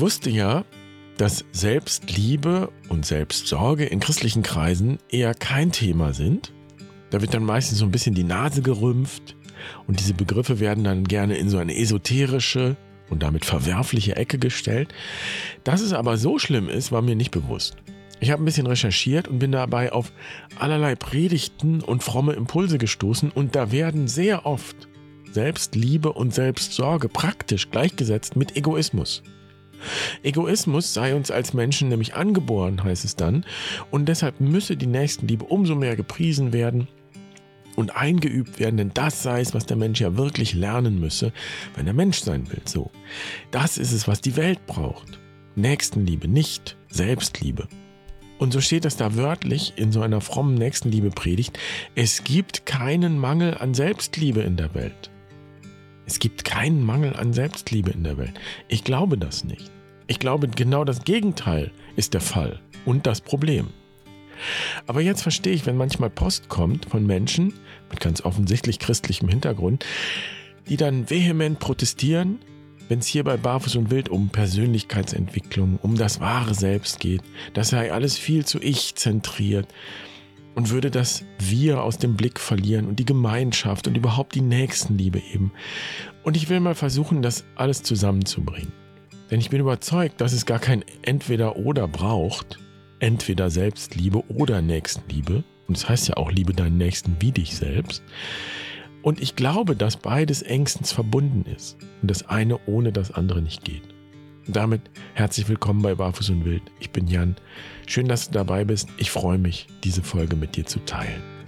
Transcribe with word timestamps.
Ich 0.00 0.02
wusste 0.02 0.30
ja, 0.30 0.64
dass 1.18 1.44
Selbstliebe 1.52 2.72
und 2.88 3.04
Selbstsorge 3.04 3.84
in 3.84 4.00
christlichen 4.00 4.42
Kreisen 4.42 4.96
eher 5.10 5.34
kein 5.34 5.72
Thema 5.72 6.14
sind. 6.14 6.54
Da 7.10 7.20
wird 7.20 7.34
dann 7.34 7.44
meistens 7.44 7.76
so 7.76 7.84
ein 7.84 7.90
bisschen 7.90 8.14
die 8.14 8.24
Nase 8.24 8.62
gerümpft 8.62 9.36
und 9.86 10.00
diese 10.00 10.14
Begriffe 10.14 10.58
werden 10.58 10.84
dann 10.84 11.04
gerne 11.04 11.36
in 11.36 11.50
so 11.50 11.58
eine 11.58 11.76
esoterische 11.76 12.78
und 13.10 13.22
damit 13.22 13.44
verwerfliche 13.44 14.16
Ecke 14.16 14.38
gestellt. 14.38 14.94
Dass 15.64 15.82
es 15.82 15.92
aber 15.92 16.16
so 16.16 16.38
schlimm 16.38 16.70
ist, 16.70 16.90
war 16.92 17.02
mir 17.02 17.14
nicht 17.14 17.30
bewusst. 17.30 17.76
Ich 18.20 18.30
habe 18.30 18.42
ein 18.42 18.46
bisschen 18.46 18.66
recherchiert 18.66 19.28
und 19.28 19.38
bin 19.38 19.52
dabei 19.52 19.92
auf 19.92 20.12
allerlei 20.58 20.94
Predigten 20.94 21.82
und 21.82 22.02
fromme 22.02 22.32
Impulse 22.32 22.78
gestoßen 22.78 23.30
und 23.30 23.54
da 23.54 23.70
werden 23.70 24.08
sehr 24.08 24.46
oft 24.46 24.88
Selbstliebe 25.30 26.10
und 26.10 26.32
Selbstsorge 26.32 27.10
praktisch 27.10 27.70
gleichgesetzt 27.70 28.34
mit 28.34 28.56
Egoismus. 28.56 29.22
Egoismus 30.22 30.94
sei 30.94 31.14
uns 31.14 31.30
als 31.30 31.54
Menschen 31.54 31.88
nämlich 31.88 32.14
angeboren, 32.14 32.82
heißt 32.82 33.04
es 33.04 33.16
dann, 33.16 33.44
und 33.90 34.08
deshalb 34.08 34.40
müsse 34.40 34.76
die 34.76 34.86
Nächstenliebe 34.86 35.44
umso 35.44 35.74
mehr 35.74 35.96
gepriesen 35.96 36.52
werden 36.52 36.88
und 37.76 37.96
eingeübt 37.96 38.58
werden, 38.58 38.76
denn 38.76 38.90
das 38.94 39.22
sei 39.22 39.40
es, 39.40 39.54
was 39.54 39.66
der 39.66 39.76
Mensch 39.76 40.00
ja 40.00 40.16
wirklich 40.16 40.54
lernen 40.54 41.00
müsse, 41.00 41.32
wenn 41.74 41.86
er 41.86 41.94
Mensch 41.94 42.20
sein 42.20 42.50
will. 42.50 42.62
So, 42.64 42.90
das 43.50 43.78
ist 43.78 43.92
es, 43.92 44.06
was 44.06 44.20
die 44.20 44.36
Welt 44.36 44.66
braucht. 44.66 45.18
Nächstenliebe, 45.56 46.28
nicht 46.28 46.76
Selbstliebe. 46.88 47.68
Und 48.38 48.52
so 48.52 48.60
steht 48.60 48.86
es 48.86 48.96
da 48.96 49.16
wörtlich 49.16 49.74
in 49.76 49.92
so 49.92 50.00
einer 50.00 50.22
frommen 50.22 50.54
Nächstenliebe-Predigt. 50.54 51.58
Es 51.94 52.24
gibt 52.24 52.64
keinen 52.64 53.18
Mangel 53.18 53.54
an 53.58 53.74
Selbstliebe 53.74 54.40
in 54.40 54.56
der 54.56 54.74
Welt. 54.74 55.10
Es 56.06 56.18
gibt 56.18 56.44
keinen 56.44 56.82
Mangel 56.82 57.14
an 57.14 57.32
Selbstliebe 57.32 57.90
in 57.90 58.02
der 58.02 58.16
Welt. 58.16 58.32
Ich 58.68 58.82
glaube 58.82 59.18
das 59.18 59.44
nicht. 59.44 59.70
Ich 60.10 60.18
glaube, 60.18 60.48
genau 60.48 60.82
das 60.82 61.04
Gegenteil 61.04 61.70
ist 61.94 62.14
der 62.14 62.20
Fall 62.20 62.58
und 62.84 63.06
das 63.06 63.20
Problem. 63.20 63.68
Aber 64.88 65.00
jetzt 65.02 65.22
verstehe 65.22 65.52
ich, 65.52 65.66
wenn 65.66 65.76
manchmal 65.76 66.10
Post 66.10 66.48
kommt 66.48 66.86
von 66.86 67.06
Menschen 67.06 67.54
mit 67.90 68.00
ganz 68.00 68.20
offensichtlich 68.24 68.80
christlichem 68.80 69.28
Hintergrund, 69.28 69.86
die 70.68 70.76
dann 70.76 71.08
vehement 71.08 71.60
protestieren, 71.60 72.40
wenn 72.88 72.98
es 72.98 73.06
hier 73.06 73.22
bei 73.22 73.36
Barfuß 73.36 73.76
und 73.76 73.92
Wild 73.92 74.08
um 74.08 74.30
Persönlichkeitsentwicklung, 74.30 75.78
um 75.80 75.96
das 75.96 76.18
wahre 76.18 76.54
Selbst 76.54 76.98
geht, 76.98 77.22
das 77.54 77.68
sei 77.68 77.92
alles 77.92 78.18
viel 78.18 78.44
zu 78.44 78.58
ich 78.58 78.96
zentriert 78.96 79.68
und 80.56 80.70
würde 80.70 80.90
das 80.90 81.22
Wir 81.38 81.84
aus 81.84 81.98
dem 81.98 82.16
Blick 82.16 82.40
verlieren 82.40 82.88
und 82.88 82.98
die 82.98 83.04
Gemeinschaft 83.04 83.86
und 83.86 83.96
überhaupt 83.96 84.34
die 84.34 84.40
Nächstenliebe 84.40 85.22
eben. 85.32 85.52
Und 86.24 86.36
ich 86.36 86.48
will 86.48 86.58
mal 86.58 86.74
versuchen, 86.74 87.22
das 87.22 87.44
alles 87.54 87.84
zusammenzubringen. 87.84 88.72
Denn 89.30 89.40
ich 89.40 89.50
bin 89.50 89.60
überzeugt, 89.60 90.20
dass 90.20 90.32
es 90.32 90.46
gar 90.46 90.58
kein 90.58 90.84
Entweder-Oder 91.02 91.86
braucht. 91.86 92.58
Entweder 92.98 93.48
Selbstliebe 93.48 94.24
oder 94.28 94.60
Nächstenliebe. 94.60 95.44
Und 95.68 95.76
das 95.76 95.88
heißt 95.88 96.08
ja 96.08 96.16
auch, 96.16 96.32
liebe 96.32 96.52
deinen 96.52 96.78
Nächsten 96.78 97.16
wie 97.20 97.32
dich 97.32 97.56
selbst. 97.56 98.02
Und 99.02 99.20
ich 99.20 99.36
glaube, 99.36 99.76
dass 99.76 99.96
beides 99.96 100.42
engstens 100.42 100.92
verbunden 100.92 101.48
ist 101.50 101.78
und 102.02 102.10
das 102.10 102.28
eine 102.28 102.58
ohne 102.66 102.92
das 102.92 103.12
andere 103.12 103.40
nicht 103.40 103.64
geht. 103.64 103.82
Und 104.46 104.56
damit 104.56 104.82
herzlich 105.14 105.48
willkommen 105.48 105.80
bei 105.80 105.94
Barfuß 105.94 106.30
und 106.30 106.44
Wild. 106.44 106.62
Ich 106.80 106.90
bin 106.90 107.06
Jan. 107.06 107.36
Schön, 107.86 108.08
dass 108.08 108.26
du 108.26 108.32
dabei 108.32 108.64
bist. 108.64 108.88
Ich 108.98 109.10
freue 109.10 109.38
mich, 109.38 109.68
diese 109.84 110.02
Folge 110.02 110.36
mit 110.36 110.56
dir 110.56 110.66
zu 110.66 110.80
teilen. 110.80 111.39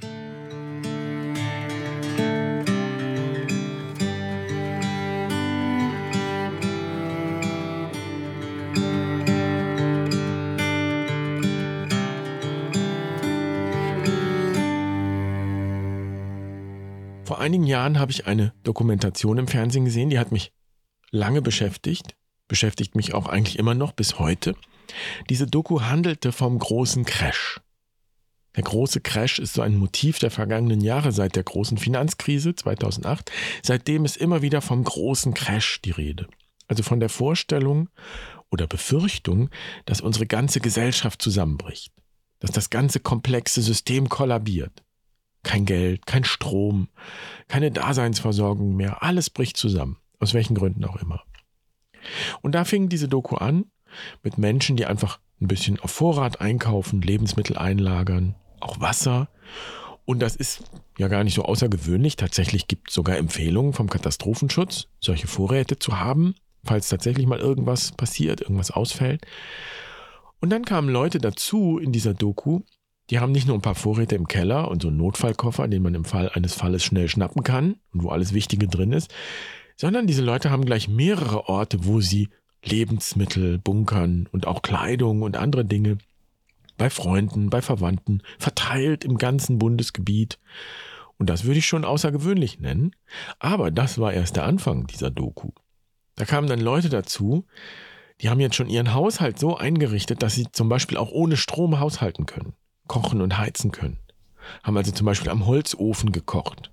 Einigen 17.43 17.65
Jahren 17.65 17.99
habe 17.99 18.13
ich 18.13 18.27
eine 18.27 18.55
Dokumentation 18.63 19.39
im 19.39 19.49
Fernsehen 19.49 19.85
gesehen, 19.85 20.09
die 20.09 20.19
hat 20.19 20.33
mich 20.33 20.53
lange 21.11 21.43
beschäftigt, 21.43 22.17
beschäftigt 22.49 22.95
mich 22.95 23.13
auch 23.13 23.27
eigentlich 23.27 23.59
immer 23.59 23.75
noch 23.75 23.93
bis 23.93 24.19
heute. 24.19 24.55
Diese 25.29 25.47
Doku 25.47 25.83
handelte 25.83 26.33
vom 26.33 26.59
großen 26.59 27.05
Crash. 27.05 27.61
Der 28.57 28.65
große 28.65 29.01
Crash 29.01 29.39
ist 29.39 29.55
so 29.55 29.63
ein 29.63 29.77
Motiv 29.77 30.19
der 30.19 30.31
vergangenen 30.31 30.81
Jahre 30.81 31.13
seit 31.13 31.37
der 31.37 31.43
großen 31.43 31.79
Finanzkrise 31.79 32.55
2008. 32.55 33.31
Seitdem 33.63 34.05
ist 34.05 34.19
immer 34.19 34.43
wieder 34.43 34.61
vom 34.61 34.85
großen 34.85 35.33
Crash 35.35 35.81
die 35.83 35.91
Rede. 35.91 36.29
Also 36.69 36.83
von 36.83 37.01
der 37.01 37.09
Vorstellung 37.09 37.89
oder 38.51 38.67
Befürchtung, 38.67 39.49
dass 39.87 40.01
unsere 40.01 40.27
ganze 40.27 40.61
Gesellschaft 40.61 41.23
zusammenbricht, 41.23 41.93
dass 42.41 42.51
das 42.51 42.69
ganze 42.69 43.01
komplexe 43.01 43.63
System 43.63 44.09
kollabiert. 44.11 44.83
Kein 45.43 45.65
Geld, 45.65 46.07
kein 46.07 46.25
Strom, 46.25 46.89
keine 47.49 47.71
Daseinsversorgung 47.71 48.77
mehr. 48.77 49.03
Alles 49.03 49.31
bricht 49.31 49.57
zusammen. 49.57 49.99
Aus 50.21 50.35
welchen 50.35 50.55
Gründen 50.55 50.85
auch 50.85 50.97
immer. 50.97 51.25
Und 52.43 52.53
da 52.53 52.65
fing 52.65 52.89
diese 52.89 53.09
Doku 53.09 53.37
an 53.37 53.65
mit 54.23 54.39
Menschen, 54.39 54.77
die 54.77 54.87
einfach 54.87 55.19
ein 55.41 55.49
bisschen 55.49 55.81
auf 55.81 55.91
Vorrat 55.91 56.41
einkaufen, 56.41 57.03
Lebensmittel 57.03 57.59
einlagern, 57.59 58.37
auch 58.61 58.81
Wasser. 58.81 59.29
Und 60.05 60.21
das 60.21 60.37
ist 60.37 60.63
ja 60.99 61.09
gar 61.09 61.25
nicht 61.25 61.35
so 61.35 61.43
außergewöhnlich. 61.43 62.17
Tatsächlich 62.17 62.69
gibt 62.69 62.89
es 62.89 62.95
sogar 62.95 63.17
Empfehlungen 63.17 63.73
vom 63.73 63.89
Katastrophenschutz, 63.89 64.87
solche 65.01 65.27
Vorräte 65.27 65.79
zu 65.79 65.99
haben, 65.99 66.35
falls 66.65 66.89
tatsächlich 66.89 67.27
mal 67.27 67.41
irgendwas 67.41 67.93
passiert, 67.93 68.41
irgendwas 68.41 68.71
ausfällt. 68.71 69.27
Und 70.41 70.51
dann 70.51 70.65
kamen 70.65 70.89
Leute 70.89 71.19
dazu 71.19 71.79
in 71.79 71.93
dieser 71.93 72.15
Doku, 72.15 72.61
die 73.11 73.19
haben 73.19 73.33
nicht 73.33 73.47
nur 73.47 73.57
ein 73.57 73.63
paar 73.63 73.75
Vorräte 73.75 74.15
im 74.15 74.29
Keller 74.29 74.71
und 74.71 74.83
so 74.83 74.89
einen 74.89 74.97
Notfallkoffer, 74.97 75.69
den 75.69 75.83
man 75.83 75.95
im 75.95 76.05
Fall 76.05 76.31
eines 76.31 76.55
Falles 76.55 76.85
schnell 76.85 77.09
schnappen 77.09 77.43
kann 77.43 77.77
und 77.93 78.03
wo 78.03 78.11
alles 78.11 78.33
Wichtige 78.33 78.69
drin 78.69 78.93
ist, 78.93 79.13
sondern 79.77 80.07
diese 80.07 80.23
Leute 80.23 80.51
haben 80.51 80.65
gleich 80.65 80.89
mehrere 80.89 81.49
Orte, 81.49 81.85
wo 81.85 82.01
sie 82.01 82.29
Lebensmittel 82.65 83.59
bunkern 83.59 84.29
und 84.31 84.47
auch 84.47 84.63
Kleidung 84.63 85.23
und 85.23 85.37
andere 85.37 85.65
Dinge 85.65 85.99
bei 86.79 86.91
Freunden, 86.91 87.51
bei 87.51 87.61
Verwandten, 87.61 88.23
verteilt 88.39 89.05
im 89.05 89.19
ganzen 89.19 89.59
Bundesgebiet. 89.59 90.39
Und 91.19 91.29
das 91.29 91.45
würde 91.45 91.59
ich 91.59 91.67
schon 91.67 91.85
außergewöhnlich 91.85 92.61
nennen. 92.61 92.93
Aber 93.39 93.71
das 93.71 93.99
war 93.99 94.13
erst 94.13 94.37
der 94.37 94.45
Anfang 94.45 94.87
dieser 94.87 95.11
Doku. 95.11 95.51
Da 96.15 96.25
kamen 96.25 96.49
dann 96.49 96.61
Leute 96.61 96.89
dazu, 96.89 97.45
die 98.21 98.31
haben 98.31 98.41
jetzt 98.41 98.55
schon 98.55 98.69
ihren 98.69 98.95
Haushalt 98.95 99.39
so 99.39 99.57
eingerichtet, 99.57 100.23
dass 100.23 100.35
sie 100.35 100.47
zum 100.53 100.69
Beispiel 100.69 100.97
auch 100.97 101.11
ohne 101.11 101.37
Strom 101.37 101.81
haushalten 101.81 102.27
können 102.27 102.55
kochen 102.87 103.21
und 103.21 103.39
heizen 103.39 103.73
können. 103.73 103.99
Haben 104.63 104.77
also 104.77 104.93
zum 104.93 105.07
Beispiel 105.07 105.31
am 105.31 105.47
Holzofen 105.47 106.13
gekocht 106.13 106.71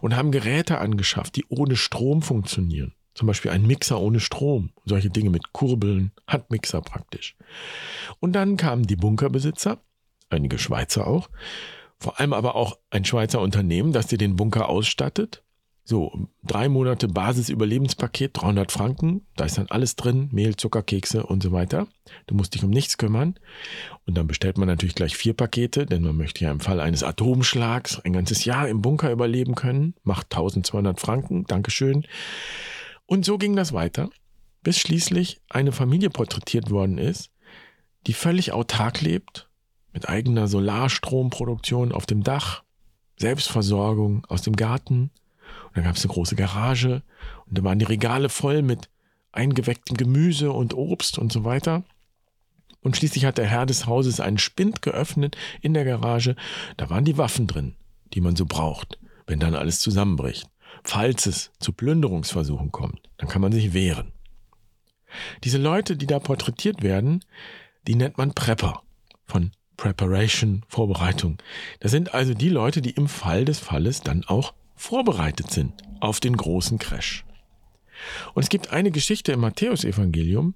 und 0.00 0.16
haben 0.16 0.32
Geräte 0.32 0.78
angeschafft, 0.78 1.36
die 1.36 1.44
ohne 1.48 1.76
Strom 1.76 2.22
funktionieren. 2.22 2.94
Zum 3.14 3.28
Beispiel 3.28 3.52
ein 3.52 3.66
Mixer 3.66 4.00
ohne 4.00 4.18
Strom, 4.18 4.70
solche 4.84 5.10
Dinge 5.10 5.30
mit 5.30 5.52
Kurbeln, 5.52 6.10
Handmixer 6.26 6.80
praktisch. 6.80 7.36
Und 8.18 8.32
dann 8.32 8.56
kamen 8.56 8.86
die 8.86 8.96
Bunkerbesitzer, 8.96 9.78
einige 10.30 10.58
Schweizer 10.58 11.06
auch, 11.06 11.30
vor 11.98 12.18
allem 12.18 12.32
aber 12.32 12.56
auch 12.56 12.78
ein 12.90 13.04
Schweizer 13.04 13.40
Unternehmen, 13.40 13.92
das 13.92 14.08
dir 14.08 14.18
den 14.18 14.34
Bunker 14.34 14.68
ausstattet 14.68 15.43
so, 15.86 16.28
drei 16.42 16.70
Monate 16.70 17.08
Basisüberlebenspaket, 17.08 18.30
300 18.40 18.72
Franken, 18.72 19.26
da 19.36 19.44
ist 19.44 19.58
dann 19.58 19.66
alles 19.68 19.96
drin, 19.96 20.30
Mehl, 20.32 20.56
Zucker, 20.56 20.82
Kekse 20.82 21.26
und 21.26 21.42
so 21.42 21.52
weiter. 21.52 21.86
Du 22.26 22.34
musst 22.34 22.54
dich 22.54 22.64
um 22.64 22.70
nichts 22.70 22.96
kümmern. 22.96 23.34
Und 24.06 24.16
dann 24.16 24.26
bestellt 24.26 24.56
man 24.56 24.66
natürlich 24.66 24.94
gleich 24.94 25.14
vier 25.14 25.34
Pakete, 25.34 25.84
denn 25.84 26.02
man 26.02 26.16
möchte 26.16 26.42
ja 26.42 26.50
im 26.50 26.60
Fall 26.60 26.80
eines 26.80 27.02
Atomschlags 27.02 28.00
ein 28.00 28.14
ganzes 28.14 28.46
Jahr 28.46 28.66
im 28.66 28.80
Bunker 28.80 29.12
überleben 29.12 29.54
können. 29.54 29.94
Macht 30.04 30.32
1200 30.32 30.98
Franken, 30.98 31.44
Dankeschön. 31.44 32.06
Und 33.04 33.26
so 33.26 33.36
ging 33.36 33.54
das 33.54 33.74
weiter, 33.74 34.08
bis 34.62 34.78
schließlich 34.78 35.42
eine 35.50 35.72
Familie 35.72 36.08
porträtiert 36.08 36.70
worden 36.70 36.96
ist, 36.96 37.30
die 38.06 38.14
völlig 38.14 38.52
autark 38.52 39.02
lebt, 39.02 39.50
mit 39.92 40.08
eigener 40.08 40.48
Solarstromproduktion 40.48 41.92
auf 41.92 42.06
dem 42.06 42.22
Dach, 42.22 42.62
Selbstversorgung 43.18 44.24
aus 44.30 44.40
dem 44.40 44.56
Garten, 44.56 45.10
und 45.74 45.78
dann 45.78 45.84
gab 45.84 45.96
es 45.96 46.04
eine 46.04 46.12
große 46.12 46.36
Garage 46.36 47.02
und 47.46 47.58
da 47.58 47.64
waren 47.64 47.80
die 47.80 47.84
Regale 47.84 48.28
voll 48.28 48.62
mit 48.62 48.88
eingewecktem 49.32 49.96
Gemüse 49.96 50.52
und 50.52 50.72
Obst 50.72 51.18
und 51.18 51.32
so 51.32 51.44
weiter. 51.44 51.82
Und 52.80 52.96
schließlich 52.96 53.24
hat 53.24 53.38
der 53.38 53.46
Herr 53.46 53.66
des 53.66 53.86
Hauses 53.86 54.20
einen 54.20 54.38
Spind 54.38 54.82
geöffnet 54.82 55.36
in 55.62 55.74
der 55.74 55.84
Garage. 55.84 56.36
Da 56.76 56.90
waren 56.90 57.04
die 57.04 57.18
Waffen 57.18 57.48
drin, 57.48 57.74
die 58.12 58.20
man 58.20 58.36
so 58.36 58.46
braucht, 58.46 58.98
wenn 59.26 59.40
dann 59.40 59.56
alles 59.56 59.80
zusammenbricht. 59.80 60.46
Falls 60.84 61.26
es 61.26 61.50
zu 61.58 61.72
Plünderungsversuchen 61.72 62.70
kommt, 62.70 63.00
dann 63.16 63.28
kann 63.28 63.42
man 63.42 63.52
sich 63.52 63.72
wehren. 63.72 64.12
Diese 65.42 65.58
Leute, 65.58 65.96
die 65.96 66.06
da 66.06 66.20
porträtiert 66.20 66.82
werden, 66.82 67.24
die 67.86 67.96
nennt 67.96 68.18
man 68.18 68.32
Prepper 68.32 68.82
von 69.24 69.50
Preparation, 69.76 70.64
Vorbereitung. 70.68 71.38
Das 71.80 71.90
sind 71.90 72.14
also 72.14 72.34
die 72.34 72.48
Leute, 72.48 72.80
die 72.80 72.90
im 72.90 73.08
Fall 73.08 73.44
des 73.44 73.58
Falles 73.58 74.02
dann 74.02 74.24
auch 74.24 74.54
vorbereitet 74.74 75.50
sind 75.50 75.72
auf 76.00 76.20
den 76.20 76.36
großen 76.36 76.78
Crash. 76.78 77.24
Und 78.34 78.42
es 78.42 78.48
gibt 78.48 78.70
eine 78.70 78.90
Geschichte 78.90 79.32
im 79.32 79.40
Matthäusevangelium, 79.40 80.54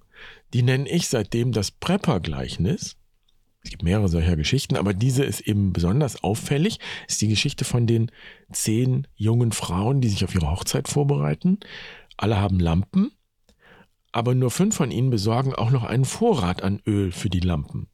die 0.53 0.63
nenne 0.63 0.89
ich 0.89 1.09
seitdem 1.09 1.53
das 1.53 1.71
Prepper-Gleichnis. 1.71 2.97
Es 3.63 3.71
gibt 3.71 3.83
mehrere 3.83 4.09
solcher 4.09 4.37
Geschichten, 4.37 4.77
aber 4.77 4.95
diese 4.95 5.25
ist 5.25 5.41
eben 5.41 5.73
besonders 5.73 6.23
auffällig. 6.23 6.79
Es 7.07 7.15
ist 7.15 7.23
die 7.23 7.29
Geschichte 7.29 7.65
von 7.65 7.87
den 7.87 8.11
zehn 8.53 9.07
jungen 9.17 9.53
Frauen, 9.53 10.01
die 10.01 10.09
sich 10.09 10.25
auf 10.25 10.35
ihre 10.35 10.51
Hochzeit 10.51 10.89
vorbereiten. 10.89 11.59
Alle 12.17 12.39
haben 12.39 12.61
Lampen, 12.61 13.13
aber 14.13 14.35
nur 14.35 14.51
fünf 14.51 14.77
von 14.77 14.91
ihnen 14.91 15.11
besorgen 15.11 15.55
auch 15.55 15.71
noch 15.71 15.85
einen 15.85 16.05
Vorrat 16.05 16.63
an 16.63 16.81
Öl 16.87 17.13
für 17.13 17.31
die 17.31 17.41
Lampen. 17.41 17.89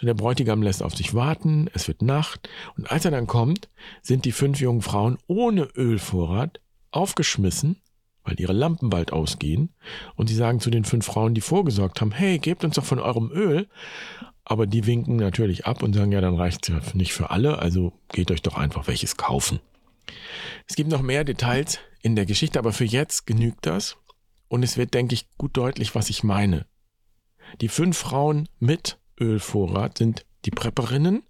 Der 0.00 0.14
Bräutigam 0.14 0.62
lässt 0.62 0.82
auf 0.82 0.94
sich 0.94 1.14
warten, 1.14 1.68
es 1.72 1.88
wird 1.88 2.02
Nacht, 2.02 2.48
und 2.76 2.90
als 2.90 3.04
er 3.04 3.10
dann 3.10 3.26
kommt, 3.26 3.68
sind 4.02 4.24
die 4.24 4.32
fünf 4.32 4.60
jungen 4.60 4.82
Frauen 4.82 5.18
ohne 5.26 5.64
Ölvorrat 5.76 6.60
aufgeschmissen, 6.90 7.76
weil 8.24 8.38
ihre 8.38 8.52
Lampen 8.52 8.90
bald 8.90 9.12
ausgehen, 9.12 9.70
und 10.16 10.28
sie 10.28 10.34
sagen 10.34 10.60
zu 10.60 10.70
den 10.70 10.84
fünf 10.84 11.06
Frauen, 11.06 11.34
die 11.34 11.40
vorgesorgt 11.40 12.00
haben, 12.00 12.12
hey, 12.12 12.38
gebt 12.38 12.64
uns 12.64 12.76
doch 12.76 12.84
von 12.84 12.98
eurem 12.98 13.30
Öl, 13.30 13.68
aber 14.44 14.66
die 14.66 14.86
winken 14.86 15.16
natürlich 15.16 15.66
ab 15.66 15.82
und 15.82 15.94
sagen, 15.94 16.12
ja, 16.12 16.20
dann 16.20 16.36
reicht 16.36 16.68
es 16.68 16.74
ja 16.74 16.80
nicht 16.94 17.12
für 17.12 17.30
alle, 17.30 17.58
also 17.58 17.92
geht 18.12 18.30
euch 18.30 18.42
doch 18.42 18.56
einfach 18.56 18.88
welches 18.88 19.16
kaufen. 19.16 19.60
Es 20.68 20.76
gibt 20.76 20.90
noch 20.90 21.02
mehr 21.02 21.24
Details 21.24 21.78
in 22.02 22.16
der 22.16 22.26
Geschichte, 22.26 22.58
aber 22.58 22.72
für 22.72 22.84
jetzt 22.84 23.26
genügt 23.26 23.66
das. 23.66 23.96
Und 24.48 24.62
es 24.62 24.76
wird, 24.76 24.94
denke 24.94 25.14
ich, 25.14 25.30
gut 25.38 25.56
deutlich, 25.56 25.94
was 25.94 26.10
ich 26.10 26.24
meine. 26.24 26.66
Die 27.60 27.68
fünf 27.68 27.96
Frauen 27.96 28.48
mit 28.58 28.98
Ölvorrat 29.20 29.98
sind 29.98 30.26
die 30.44 30.50
Prepperinnen, 30.50 31.22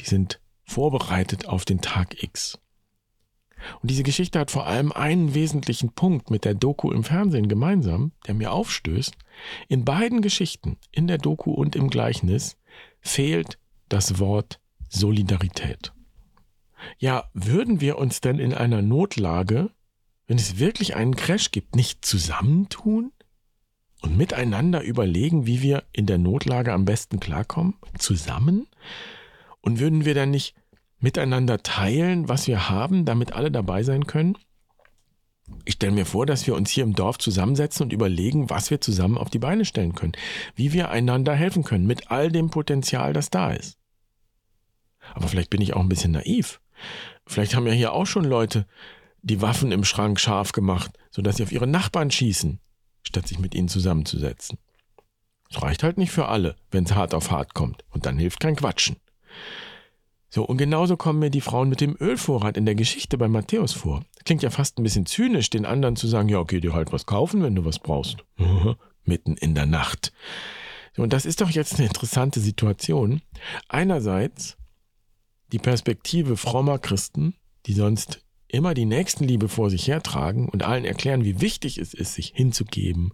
die 0.00 0.06
sind 0.06 0.40
vorbereitet 0.64 1.46
auf 1.46 1.64
den 1.64 1.80
Tag 1.80 2.22
X. 2.22 2.58
Und 3.80 3.90
diese 3.90 4.02
Geschichte 4.02 4.38
hat 4.38 4.50
vor 4.50 4.66
allem 4.66 4.92
einen 4.92 5.34
wesentlichen 5.34 5.92
Punkt 5.92 6.30
mit 6.30 6.44
der 6.44 6.54
Doku 6.54 6.90
im 6.90 7.04
Fernsehen 7.04 7.48
gemeinsam, 7.48 8.12
der 8.26 8.34
mir 8.34 8.52
aufstößt. 8.52 9.14
In 9.68 9.84
beiden 9.84 10.22
Geschichten, 10.22 10.76
in 10.90 11.06
der 11.06 11.18
Doku 11.18 11.52
und 11.52 11.76
im 11.76 11.88
Gleichnis, 11.88 12.56
fehlt 13.00 13.58
das 13.88 14.18
Wort 14.18 14.60
Solidarität. 14.88 15.92
Ja, 16.98 17.30
würden 17.32 17.80
wir 17.80 17.98
uns 17.98 18.20
denn 18.20 18.38
in 18.38 18.52
einer 18.52 18.82
Notlage, 18.82 19.70
wenn 20.26 20.36
es 20.36 20.58
wirklich 20.58 20.96
einen 20.96 21.16
Crash 21.16 21.50
gibt, 21.50 21.76
nicht 21.76 22.04
zusammentun? 22.04 23.12
Und 24.04 24.18
miteinander 24.18 24.82
überlegen, 24.82 25.46
wie 25.46 25.62
wir 25.62 25.82
in 25.92 26.04
der 26.04 26.18
Notlage 26.18 26.74
am 26.74 26.84
besten 26.84 27.20
klarkommen, 27.20 27.74
zusammen? 27.98 28.66
Und 29.62 29.80
würden 29.80 30.04
wir 30.04 30.14
dann 30.14 30.30
nicht 30.30 30.54
miteinander 30.98 31.62
teilen, 31.62 32.28
was 32.28 32.46
wir 32.46 32.68
haben, 32.68 33.06
damit 33.06 33.32
alle 33.32 33.50
dabei 33.50 33.82
sein 33.82 34.06
können? 34.06 34.36
Ich 35.64 35.74
stelle 35.74 35.92
mir 35.92 36.04
vor, 36.04 36.26
dass 36.26 36.46
wir 36.46 36.54
uns 36.54 36.70
hier 36.70 36.84
im 36.84 36.92
Dorf 36.94 37.16
zusammensetzen 37.16 37.84
und 37.84 37.94
überlegen, 37.94 38.50
was 38.50 38.70
wir 38.70 38.78
zusammen 38.78 39.16
auf 39.16 39.30
die 39.30 39.38
Beine 39.38 39.64
stellen 39.64 39.94
können, 39.94 40.12
wie 40.54 40.74
wir 40.74 40.90
einander 40.90 41.34
helfen 41.34 41.64
können, 41.64 41.86
mit 41.86 42.10
all 42.10 42.30
dem 42.30 42.50
Potenzial, 42.50 43.14
das 43.14 43.30
da 43.30 43.52
ist. 43.52 43.78
Aber 45.14 45.28
vielleicht 45.28 45.48
bin 45.48 45.62
ich 45.62 45.72
auch 45.72 45.80
ein 45.80 45.88
bisschen 45.88 46.12
naiv. 46.12 46.60
Vielleicht 47.26 47.54
haben 47.54 47.66
ja 47.66 47.72
hier 47.72 47.94
auch 47.94 48.06
schon 48.06 48.24
Leute 48.24 48.66
die 49.22 49.40
Waffen 49.40 49.72
im 49.72 49.84
Schrank 49.84 50.20
scharf 50.20 50.52
gemacht, 50.52 50.90
sodass 51.10 51.38
sie 51.38 51.42
auf 51.42 51.52
ihre 51.52 51.66
Nachbarn 51.66 52.10
schießen 52.10 52.60
statt 53.04 53.28
sich 53.28 53.38
mit 53.38 53.54
ihnen 53.54 53.68
zusammenzusetzen. 53.68 54.58
Es 55.50 55.62
reicht 55.62 55.82
halt 55.82 55.98
nicht 55.98 56.10
für 56.10 56.26
alle, 56.26 56.56
wenn 56.70 56.84
es 56.84 56.94
hart 56.94 57.14
auf 57.14 57.30
hart 57.30 57.54
kommt. 57.54 57.84
Und 57.90 58.06
dann 58.06 58.18
hilft 58.18 58.40
kein 58.40 58.56
Quatschen. 58.56 58.96
So, 60.30 60.42
und 60.42 60.56
genauso 60.56 60.96
kommen 60.96 61.20
mir 61.20 61.30
die 61.30 61.40
Frauen 61.40 61.68
mit 61.68 61.80
dem 61.80 61.96
Ölvorrat 62.00 62.56
in 62.56 62.66
der 62.66 62.74
Geschichte 62.74 63.16
bei 63.16 63.28
Matthäus 63.28 63.72
vor. 63.72 64.04
Klingt 64.24 64.42
ja 64.42 64.50
fast 64.50 64.78
ein 64.78 64.82
bisschen 64.82 65.06
zynisch, 65.06 65.48
den 65.48 65.64
anderen 65.64 65.94
zu 65.94 66.08
sagen, 66.08 66.28
ja, 66.28 66.40
okay, 66.40 66.58
dir 66.60 66.72
halt 66.72 66.92
was 66.92 67.06
kaufen, 67.06 67.42
wenn 67.44 67.54
du 67.54 67.64
was 67.64 67.78
brauchst. 67.78 68.24
Mitten 69.04 69.36
in 69.36 69.54
der 69.54 69.66
Nacht. 69.66 70.12
So, 70.96 71.02
und 71.02 71.12
das 71.12 71.24
ist 71.24 71.40
doch 71.40 71.50
jetzt 71.50 71.76
eine 71.76 71.86
interessante 71.86 72.40
Situation. 72.40 73.22
Einerseits 73.68 74.56
die 75.52 75.58
Perspektive 75.60 76.36
frommer 76.36 76.80
Christen, 76.80 77.34
die 77.66 77.74
sonst 77.74 78.23
immer 78.54 78.74
die 78.74 78.84
Nächstenliebe 78.84 79.48
vor 79.48 79.70
sich 79.70 79.88
hertragen 79.88 80.48
und 80.48 80.62
allen 80.62 80.84
erklären, 80.84 81.24
wie 81.24 81.40
wichtig 81.40 81.78
es 81.78 81.92
ist, 81.92 82.14
sich 82.14 82.32
hinzugeben, 82.34 83.12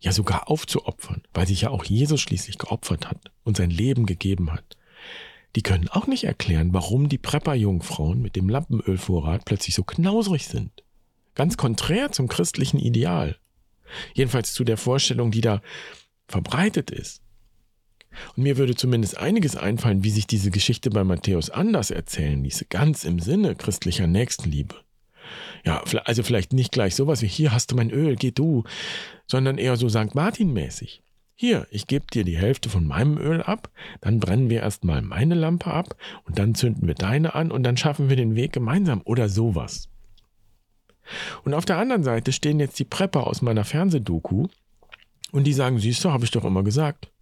ja 0.00 0.12
sogar 0.12 0.50
aufzuopfern, 0.50 1.22
weil 1.32 1.46
sich 1.46 1.62
ja 1.62 1.70
auch 1.70 1.84
Jesus 1.84 2.20
schließlich 2.20 2.58
geopfert 2.58 3.08
hat 3.08 3.30
und 3.44 3.56
sein 3.56 3.70
Leben 3.70 4.06
gegeben 4.06 4.52
hat. 4.52 4.76
Die 5.56 5.62
können 5.62 5.88
auch 5.88 6.06
nicht 6.06 6.24
erklären, 6.24 6.72
warum 6.72 7.08
die 7.08 7.18
Prepper-Jungfrauen 7.18 8.20
mit 8.20 8.36
dem 8.36 8.48
Lampenölvorrat 8.48 9.44
plötzlich 9.44 9.74
so 9.74 9.82
knausrig 9.82 10.46
sind. 10.46 10.84
Ganz 11.34 11.56
konträr 11.56 12.12
zum 12.12 12.28
christlichen 12.28 12.78
Ideal. 12.78 13.36
Jedenfalls 14.14 14.52
zu 14.52 14.62
der 14.62 14.76
Vorstellung, 14.76 15.30
die 15.30 15.40
da 15.40 15.62
verbreitet 16.28 16.90
ist. 16.90 17.22
Und 18.36 18.42
mir 18.42 18.56
würde 18.56 18.74
zumindest 18.74 19.18
einiges 19.18 19.56
einfallen, 19.56 20.04
wie 20.04 20.10
sich 20.10 20.26
diese 20.26 20.50
Geschichte 20.50 20.90
bei 20.90 21.04
Matthäus 21.04 21.50
anders 21.50 21.90
erzählen 21.90 22.42
ließe, 22.42 22.66
ganz 22.66 23.04
im 23.04 23.18
Sinne 23.18 23.54
christlicher 23.54 24.06
Nächstenliebe. 24.06 24.74
Ja, 25.64 25.82
also 26.04 26.22
vielleicht 26.22 26.52
nicht 26.52 26.72
gleich 26.72 26.94
sowas 26.94 27.22
wie 27.22 27.28
hier 27.28 27.52
hast 27.52 27.70
du 27.70 27.76
mein 27.76 27.90
Öl, 27.90 28.16
geh 28.16 28.30
du, 28.30 28.64
sondern 29.26 29.58
eher 29.58 29.76
so 29.76 29.88
St. 29.88 30.14
Martin 30.14 30.52
mäßig. 30.52 31.02
Hier, 31.34 31.66
ich 31.70 31.86
gebe 31.86 32.06
dir 32.12 32.24
die 32.24 32.36
Hälfte 32.36 32.68
von 32.68 32.86
meinem 32.86 33.16
Öl 33.16 33.42
ab, 33.42 33.70
dann 34.02 34.20
brennen 34.20 34.50
wir 34.50 34.60
erstmal 34.60 35.00
meine 35.00 35.34
Lampe 35.34 35.70
ab 35.70 35.96
und 36.24 36.38
dann 36.38 36.54
zünden 36.54 36.86
wir 36.86 36.94
deine 36.94 37.34
an 37.34 37.50
und 37.50 37.62
dann 37.62 37.78
schaffen 37.78 38.10
wir 38.10 38.16
den 38.16 38.34
Weg 38.34 38.52
gemeinsam 38.52 39.00
oder 39.04 39.28
sowas. 39.28 39.88
Und 41.44 41.54
auf 41.54 41.64
der 41.64 41.78
anderen 41.78 42.02
Seite 42.02 42.32
stehen 42.32 42.60
jetzt 42.60 42.78
die 42.78 42.84
Prepper 42.84 43.26
aus 43.26 43.42
meiner 43.42 43.64
Fernsehdoku 43.64 44.48
und 45.32 45.44
die 45.44 45.52
sagen, 45.52 45.78
siehst 45.78 46.04
du, 46.04 46.10
habe 46.10 46.24
ich 46.24 46.30
doch 46.30 46.44
immer 46.44 46.62
gesagt. 46.62 47.12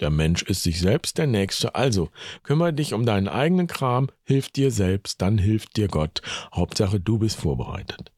Der 0.00 0.10
Mensch 0.10 0.42
ist 0.42 0.62
sich 0.62 0.80
selbst 0.80 1.18
der 1.18 1.26
Nächste. 1.26 1.74
Also, 1.74 2.10
kümmere 2.42 2.72
dich 2.72 2.94
um 2.94 3.04
deinen 3.04 3.28
eigenen 3.28 3.66
Kram, 3.66 4.08
hilf 4.24 4.48
dir 4.48 4.70
selbst, 4.70 5.20
dann 5.20 5.38
hilft 5.38 5.76
dir 5.76 5.88
Gott. 5.88 6.22
Hauptsache, 6.54 7.00
du 7.00 7.18
bist 7.18 7.40
vorbereitet. 7.40 8.12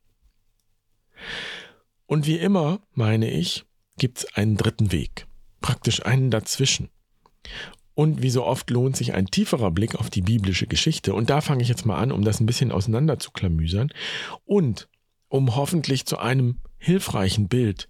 Und 2.07 2.27
wie 2.27 2.39
immer, 2.39 2.81
meine 2.93 3.31
ich, 3.31 3.65
gibt 3.99 4.19
es 4.19 4.35
einen 4.35 4.57
dritten 4.57 4.93
Weg. 4.93 5.27
Praktisch 5.61 6.05
einen 6.05 6.31
dazwischen. 6.31 6.89
Und 7.95 8.23
wie 8.23 8.31
so 8.31 8.45
oft 8.45 8.71
lohnt 8.71 8.97
sich 8.97 9.15
ein 9.15 9.27
tieferer 9.27 9.71
Blick 9.71 9.95
auf 9.95 10.09
die 10.11 10.23
biblische 10.23 10.67
Geschichte. 10.67 11.13
Und 11.15 11.29
da 11.29 11.41
fange 11.41 11.63
ich 11.63 11.69
jetzt 11.69 11.85
mal 11.85 11.99
an, 11.99 12.13
um 12.13 12.25
das 12.25 12.41
ein 12.41 12.47
bisschen 12.47 12.73
auseinander 12.73 13.19
zu 13.19 13.31
klamüsern. 13.31 13.91
Und 14.45 14.89
um 15.29 15.55
hoffentlich 15.55 16.07
zu 16.07 16.19
einem 16.19 16.61
hilfreichen 16.79 17.49
Bild 17.49 17.89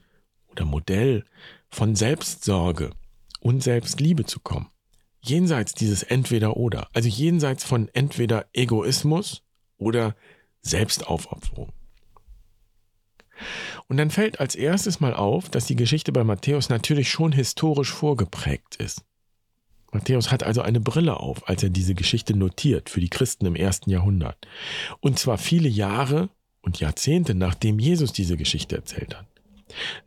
oder 0.61 0.69
Modell 0.69 1.25
von 1.71 1.97
Selbstsorge 1.97 2.90
und 3.40 3.62
Selbstliebe 3.62 4.25
zu 4.25 4.40
kommen. 4.40 4.69
Jenseits 5.23 5.73
dieses 5.75 6.02
Entweder-Oder, 6.02 6.88
also 6.93 7.09
jenseits 7.09 7.64
von 7.64 7.88
entweder 7.93 8.47
Egoismus 8.52 9.43
oder 9.79 10.14
Selbstaufopferung. 10.62 11.73
Und 13.88 13.97
dann 13.97 14.11
fällt 14.11 14.40
als 14.40 14.55
erstes 14.55 15.00
mal 15.00 15.14
auf, 15.14 15.49
dass 15.49 15.67
die 15.67 15.76
Geschichte 15.76 16.12
bei 16.12 16.25
Matthäus 16.25 16.69
natürlich 16.69 17.11
schon 17.11 17.33
historisch 17.33 17.90
vorgeprägt 17.90 18.76
ist. 18.76 19.02
Matthäus 19.93 20.31
hat 20.31 20.43
also 20.43 20.61
eine 20.61 20.81
Brille 20.81 21.19
auf, 21.19 21.49
als 21.49 21.62
er 21.62 21.71
diese 21.71 21.95
Geschichte 21.95 22.37
notiert 22.37 22.90
für 22.90 23.00
die 23.00 23.09
Christen 23.09 23.47
im 23.47 23.57
ersten 23.57 23.90
Jahrhundert. 23.90 24.37
Und 25.00 25.19
zwar 25.19 25.38
viele 25.38 25.69
Jahre 25.69 26.29
und 26.61 26.81
Jahrzehnte 26.81 27.35
nachdem 27.35 27.79
Jesus 27.79 28.12
diese 28.12 28.37
Geschichte 28.37 28.76
erzählt 28.76 29.17
hat. 29.17 29.30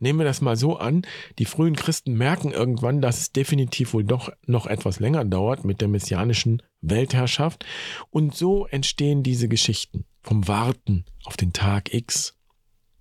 Nehmen 0.00 0.18
wir 0.18 0.24
das 0.26 0.40
mal 0.40 0.56
so 0.56 0.76
an, 0.76 1.02
die 1.38 1.44
frühen 1.44 1.76
Christen 1.76 2.14
merken 2.14 2.52
irgendwann, 2.52 3.00
dass 3.00 3.18
es 3.18 3.32
definitiv 3.32 3.94
wohl 3.94 4.04
doch 4.04 4.30
noch 4.46 4.66
etwas 4.66 5.00
länger 5.00 5.24
dauert 5.24 5.64
mit 5.64 5.80
der 5.80 5.88
messianischen 5.88 6.62
Weltherrschaft. 6.80 7.64
Und 8.10 8.34
so 8.34 8.66
entstehen 8.66 9.22
diese 9.22 9.48
Geschichten 9.48 10.04
vom 10.22 10.46
Warten 10.48 11.04
auf 11.24 11.36
den 11.36 11.52
Tag 11.52 11.92
X. 11.92 12.36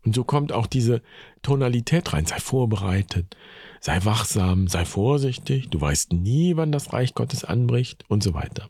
Und 0.06 0.16
so 0.16 0.24
kommt 0.24 0.52
auch 0.52 0.68
diese 0.68 1.02
Tonalität 1.42 2.12
rein. 2.14 2.26
Sei 2.26 2.40
vorbereitet, 2.40 3.38
sei 3.80 4.04
wachsam, 4.04 4.68
sei 4.68 4.86
vorsichtig, 4.86 5.70
du 5.70 5.80
weißt 5.80 6.14
nie, 6.14 6.56
wann 6.58 6.72
das 6.72 6.94
Reich 6.94 7.14
Gottes 7.14 7.44
anbricht 7.44 8.04
und 8.10 8.22
so 8.22 8.34
weiter. 8.34 8.70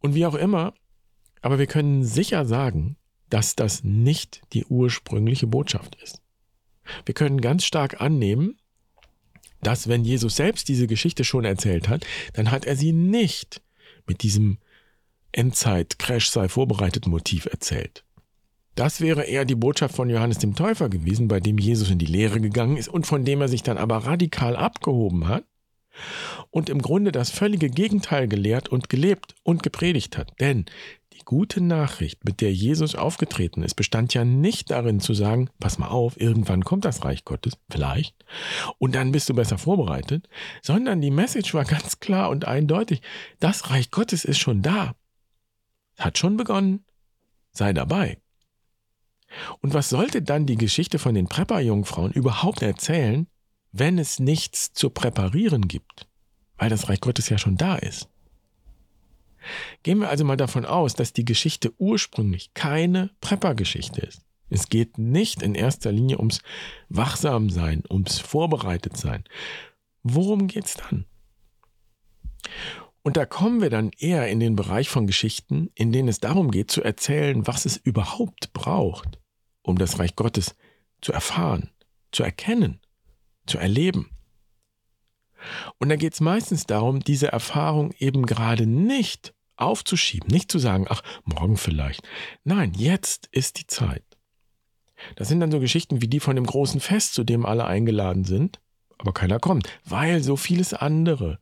Und 0.00 0.14
wie 0.14 0.26
auch 0.26 0.34
immer, 0.34 0.74
aber 1.40 1.58
wir 1.58 1.66
können 1.66 2.04
sicher 2.04 2.44
sagen, 2.44 2.96
dass 3.30 3.56
das 3.56 3.84
nicht 3.84 4.42
die 4.52 4.66
ursprüngliche 4.66 5.46
Botschaft 5.46 5.96
ist. 6.02 6.20
Wir 7.04 7.14
können 7.14 7.40
ganz 7.40 7.64
stark 7.64 8.00
annehmen, 8.00 8.56
dass 9.62 9.88
wenn 9.88 10.04
Jesus 10.04 10.36
selbst 10.36 10.68
diese 10.68 10.86
Geschichte 10.86 11.24
schon 11.24 11.44
erzählt 11.44 11.88
hat, 11.88 12.06
dann 12.32 12.50
hat 12.50 12.64
er 12.64 12.76
sie 12.76 12.92
nicht 12.92 13.60
mit 14.06 14.22
diesem 14.22 14.58
Endzeit-Crash 15.32 16.30
sei 16.30 16.48
vorbereitet 16.48 17.06
Motiv 17.06 17.46
erzählt. 17.46 18.04
Das 18.74 19.00
wäre 19.00 19.24
eher 19.24 19.44
die 19.44 19.54
Botschaft 19.54 19.94
von 19.94 20.08
Johannes 20.08 20.38
dem 20.38 20.54
Täufer 20.54 20.88
gewesen, 20.88 21.28
bei 21.28 21.40
dem 21.40 21.58
Jesus 21.58 21.90
in 21.90 21.98
die 21.98 22.06
Lehre 22.06 22.40
gegangen 22.40 22.76
ist 22.76 22.88
und 22.88 23.06
von 23.06 23.24
dem 23.24 23.40
er 23.40 23.48
sich 23.48 23.62
dann 23.62 23.78
aber 23.78 23.98
radikal 23.98 24.56
abgehoben 24.56 25.28
hat, 25.28 25.44
und 26.50 26.68
im 26.68 26.80
Grunde 26.80 27.12
das 27.12 27.30
völlige 27.30 27.68
Gegenteil 27.68 28.28
gelehrt 28.28 28.68
und 28.68 28.88
gelebt 28.88 29.34
und 29.42 29.62
gepredigt 29.62 30.16
hat. 30.16 30.32
Denn 30.40 30.66
die 31.20 31.24
gute 31.24 31.60
Nachricht, 31.60 32.24
mit 32.24 32.40
der 32.40 32.52
Jesus 32.52 32.94
aufgetreten 32.94 33.62
ist, 33.62 33.74
bestand 33.74 34.14
ja 34.14 34.24
nicht 34.24 34.70
darin 34.70 35.00
zu 35.00 35.14
sagen, 35.14 35.48
pass 35.58 35.78
mal 35.78 35.88
auf, 35.88 36.20
irgendwann 36.20 36.64
kommt 36.64 36.84
das 36.84 37.04
Reich 37.04 37.24
Gottes, 37.24 37.56
vielleicht, 37.70 38.14
und 38.78 38.94
dann 38.94 39.12
bist 39.12 39.28
du 39.28 39.34
besser 39.34 39.58
vorbereitet, 39.58 40.28
sondern 40.62 41.00
die 41.00 41.10
Message 41.10 41.54
war 41.54 41.64
ganz 41.64 42.00
klar 42.00 42.30
und 42.30 42.46
eindeutig, 42.46 43.02
das 43.38 43.70
Reich 43.70 43.90
Gottes 43.90 44.24
ist 44.24 44.38
schon 44.38 44.62
da, 44.62 44.94
hat 45.98 46.18
schon 46.18 46.36
begonnen, 46.36 46.84
sei 47.52 47.72
dabei. 47.72 48.18
Und 49.60 49.74
was 49.74 49.88
sollte 49.88 50.22
dann 50.22 50.46
die 50.46 50.56
Geschichte 50.56 50.98
von 50.98 51.14
den 51.14 51.28
Prepper-Jungfrauen 51.28 52.12
überhaupt 52.12 52.62
erzählen, 52.62 53.28
wenn 53.72 53.98
es 53.98 54.18
nichts 54.18 54.72
zu 54.72 54.90
präparieren 54.90 55.68
gibt? 55.68 56.08
Weil 56.56 56.70
das 56.70 56.88
Reich 56.88 57.00
Gottes 57.00 57.28
ja 57.28 57.38
schon 57.38 57.56
da 57.56 57.76
ist. 57.76 58.08
Gehen 59.82 59.98
wir 60.00 60.08
also 60.08 60.24
mal 60.24 60.36
davon 60.36 60.64
aus, 60.64 60.94
dass 60.94 61.12
die 61.12 61.24
Geschichte 61.24 61.72
ursprünglich 61.78 62.54
keine 62.54 63.10
Prepper-Geschichte 63.20 64.00
ist. 64.02 64.22
Es 64.48 64.68
geht 64.68 64.98
nicht 64.98 65.42
in 65.42 65.54
erster 65.54 65.92
Linie 65.92 66.18
ums 66.18 66.42
Wachsamsein, 66.88 67.84
ums 67.88 68.18
Vorbereitetsein. 68.18 69.24
Worum 70.02 70.48
geht's 70.48 70.74
dann? 70.74 71.06
Und 73.02 73.16
da 73.16 73.24
kommen 73.24 73.62
wir 73.62 73.70
dann 73.70 73.90
eher 73.96 74.28
in 74.28 74.40
den 74.40 74.56
Bereich 74.56 74.88
von 74.88 75.06
Geschichten, 75.06 75.70
in 75.74 75.92
denen 75.92 76.08
es 76.08 76.20
darum 76.20 76.50
geht 76.50 76.70
zu 76.70 76.82
erzählen, 76.82 77.46
was 77.46 77.64
es 77.64 77.76
überhaupt 77.76 78.52
braucht, 78.52 79.20
um 79.62 79.78
das 79.78 79.98
Reich 79.98 80.16
Gottes 80.16 80.56
zu 81.00 81.12
erfahren, 81.12 81.70
zu 82.12 82.22
erkennen, 82.22 82.80
zu 83.46 83.56
erleben. 83.56 84.10
Und 85.78 85.88
da 85.88 85.96
geht 85.96 86.14
es 86.14 86.20
meistens 86.20 86.66
darum, 86.66 87.00
diese 87.00 87.28
Erfahrung 87.28 87.92
eben 87.98 88.26
gerade 88.26 88.66
nicht 88.66 89.34
aufzuschieben, 89.56 90.28
nicht 90.30 90.50
zu 90.50 90.58
sagen, 90.58 90.86
ach, 90.88 91.02
morgen 91.24 91.56
vielleicht. 91.56 92.02
Nein, 92.44 92.72
jetzt 92.74 93.28
ist 93.30 93.58
die 93.58 93.66
Zeit. 93.66 94.04
Das 95.16 95.28
sind 95.28 95.40
dann 95.40 95.50
so 95.50 95.60
Geschichten 95.60 96.02
wie 96.02 96.08
die 96.08 96.20
von 96.20 96.36
dem 96.36 96.46
großen 96.46 96.80
Fest, 96.80 97.14
zu 97.14 97.24
dem 97.24 97.46
alle 97.46 97.66
eingeladen 97.66 98.24
sind, 98.24 98.60
aber 98.98 99.12
keiner 99.12 99.38
kommt, 99.38 99.68
weil 99.84 100.22
so 100.22 100.36
vieles 100.36 100.74
andere, 100.74 101.40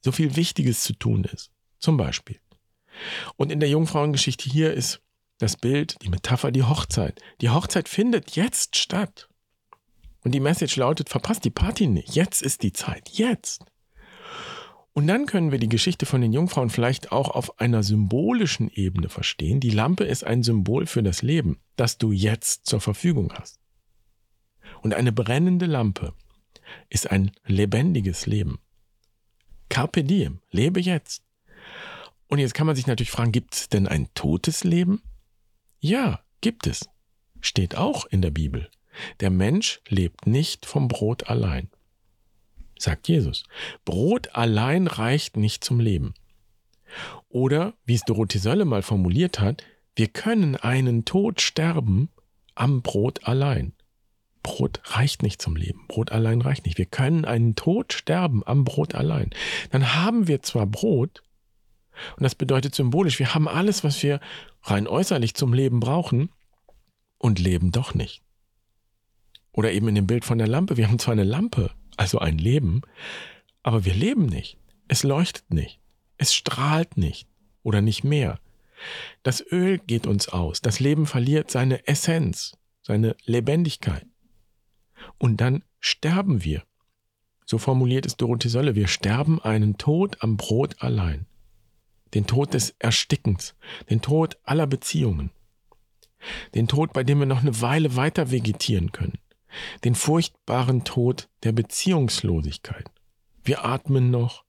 so 0.00 0.12
viel 0.12 0.36
Wichtiges 0.36 0.82
zu 0.82 0.94
tun 0.94 1.24
ist. 1.24 1.50
Zum 1.78 1.96
Beispiel. 1.96 2.40
Und 3.36 3.52
in 3.52 3.60
der 3.60 3.68
Jungfrauengeschichte 3.68 4.48
hier 4.48 4.72
ist 4.72 5.02
das 5.38 5.56
Bild, 5.56 5.96
die 6.02 6.08
Metapher, 6.08 6.50
die 6.50 6.62
Hochzeit. 6.62 7.20
Die 7.42 7.50
Hochzeit 7.50 7.88
findet 7.88 8.36
jetzt 8.36 8.76
statt. 8.76 9.28
Und 10.26 10.32
die 10.32 10.40
Message 10.40 10.74
lautet, 10.74 11.08
verpasst 11.08 11.44
die 11.44 11.50
Party 11.50 11.86
nicht. 11.86 12.16
Jetzt 12.16 12.42
ist 12.42 12.64
die 12.64 12.72
Zeit. 12.72 13.10
Jetzt. 13.10 13.64
Und 14.92 15.06
dann 15.06 15.26
können 15.26 15.52
wir 15.52 15.60
die 15.60 15.68
Geschichte 15.68 16.04
von 16.04 16.20
den 16.20 16.32
Jungfrauen 16.32 16.68
vielleicht 16.68 17.12
auch 17.12 17.28
auf 17.28 17.60
einer 17.60 17.84
symbolischen 17.84 18.68
Ebene 18.68 19.08
verstehen. 19.08 19.60
Die 19.60 19.70
Lampe 19.70 20.02
ist 20.02 20.24
ein 20.24 20.42
Symbol 20.42 20.86
für 20.86 21.04
das 21.04 21.22
Leben, 21.22 21.60
das 21.76 21.98
du 21.98 22.10
jetzt 22.10 22.66
zur 22.66 22.80
Verfügung 22.80 23.32
hast. 23.34 23.60
Und 24.82 24.94
eine 24.94 25.12
brennende 25.12 25.66
Lampe 25.66 26.12
ist 26.88 27.08
ein 27.08 27.30
lebendiges 27.44 28.26
Leben. 28.26 28.58
Carpe 29.68 30.02
diem, 30.02 30.40
lebe 30.50 30.80
jetzt. 30.80 31.22
Und 32.26 32.40
jetzt 32.40 32.54
kann 32.54 32.66
man 32.66 32.74
sich 32.74 32.88
natürlich 32.88 33.12
fragen, 33.12 33.30
gibt 33.30 33.54
es 33.54 33.68
denn 33.68 33.86
ein 33.86 34.12
totes 34.14 34.64
Leben? 34.64 35.02
Ja, 35.78 36.18
gibt 36.40 36.66
es. 36.66 36.88
Steht 37.40 37.76
auch 37.76 38.06
in 38.06 38.22
der 38.22 38.32
Bibel. 38.32 38.68
Der 39.20 39.30
Mensch 39.30 39.80
lebt 39.88 40.26
nicht 40.26 40.66
vom 40.66 40.88
Brot 40.88 41.28
allein 41.28 41.70
sagt 42.78 43.08
Jesus. 43.08 43.44
Brot 43.84 44.34
allein 44.34 44.86
reicht 44.86 45.36
nicht 45.36 45.64
zum 45.64 45.80
Leben. 45.80 46.14
Oder, 47.28 47.74
wie 47.84 47.94
es 47.94 48.02
Dorothee 48.02 48.38
Sölle 48.38 48.64
mal 48.64 48.82
formuliert 48.82 49.40
hat, 49.40 49.62
wir 49.94 50.08
können 50.08 50.56
einen 50.56 51.04
Tod 51.04 51.40
sterben 51.40 52.10
am 52.54 52.82
Brot 52.82 53.26
allein. 53.26 53.72
Brot 54.42 54.80
reicht 54.84 55.22
nicht 55.22 55.42
zum 55.42 55.56
Leben. 55.56 55.86
Brot 55.88 56.12
allein 56.12 56.40
reicht 56.40 56.66
nicht. 56.66 56.78
Wir 56.78 56.86
können 56.86 57.24
einen 57.24 57.56
Tod 57.56 57.92
sterben 57.92 58.42
am 58.46 58.64
Brot 58.64 58.94
allein. 58.94 59.30
Dann 59.70 59.94
haben 59.94 60.28
wir 60.28 60.42
zwar 60.42 60.66
Brot, 60.66 61.22
und 62.16 62.22
das 62.22 62.34
bedeutet 62.34 62.74
symbolisch, 62.74 63.18
wir 63.18 63.34
haben 63.34 63.48
alles, 63.48 63.82
was 63.82 64.02
wir 64.02 64.20
rein 64.62 64.86
äußerlich 64.86 65.34
zum 65.34 65.52
Leben 65.52 65.80
brauchen, 65.80 66.30
und 67.18 67.38
leben 67.38 67.72
doch 67.72 67.94
nicht. 67.94 68.22
Oder 69.56 69.72
eben 69.72 69.88
in 69.88 69.94
dem 69.94 70.06
Bild 70.06 70.24
von 70.24 70.38
der 70.38 70.46
Lampe, 70.46 70.76
wir 70.76 70.88
haben 70.88 70.98
zwar 70.98 71.12
eine 71.12 71.24
Lampe, 71.24 71.70
also 71.96 72.18
ein 72.18 72.36
Leben, 72.36 72.82
aber 73.62 73.86
wir 73.86 73.94
leben 73.94 74.26
nicht. 74.26 74.58
Es 74.86 75.02
leuchtet 75.02 75.50
nicht. 75.52 75.80
Es 76.18 76.34
strahlt 76.34 76.98
nicht 76.98 77.26
oder 77.62 77.80
nicht 77.80 78.04
mehr. 78.04 78.38
Das 79.22 79.42
Öl 79.50 79.78
geht 79.78 80.06
uns 80.06 80.28
aus. 80.28 80.60
Das 80.60 80.78
Leben 80.78 81.06
verliert 81.06 81.50
seine 81.50 81.88
Essenz, 81.88 82.58
seine 82.82 83.16
Lebendigkeit. 83.24 84.06
Und 85.16 85.40
dann 85.40 85.64
sterben 85.80 86.44
wir. 86.44 86.62
So 87.46 87.56
formuliert 87.56 88.04
es 88.04 88.18
Dorothee 88.18 88.48
Sölle. 88.48 88.74
Wir 88.74 88.88
sterben 88.88 89.40
einen 89.40 89.78
Tod 89.78 90.22
am 90.22 90.36
Brot 90.36 90.82
allein. 90.82 91.24
Den 92.12 92.26
Tod 92.26 92.52
des 92.52 92.74
Erstickens, 92.78 93.54
den 93.88 94.02
Tod 94.02 94.36
aller 94.42 94.66
Beziehungen. 94.66 95.30
Den 96.54 96.68
Tod, 96.68 96.92
bei 96.92 97.04
dem 97.04 97.20
wir 97.20 97.26
noch 97.26 97.40
eine 97.40 97.62
Weile 97.62 97.96
weiter 97.96 98.30
vegetieren 98.30 98.92
können 98.92 99.18
den 99.84 99.94
furchtbaren 99.94 100.84
Tod 100.84 101.28
der 101.42 101.52
Beziehungslosigkeit. 101.52 102.90
Wir 103.42 103.64
atmen 103.64 104.10
noch, 104.10 104.44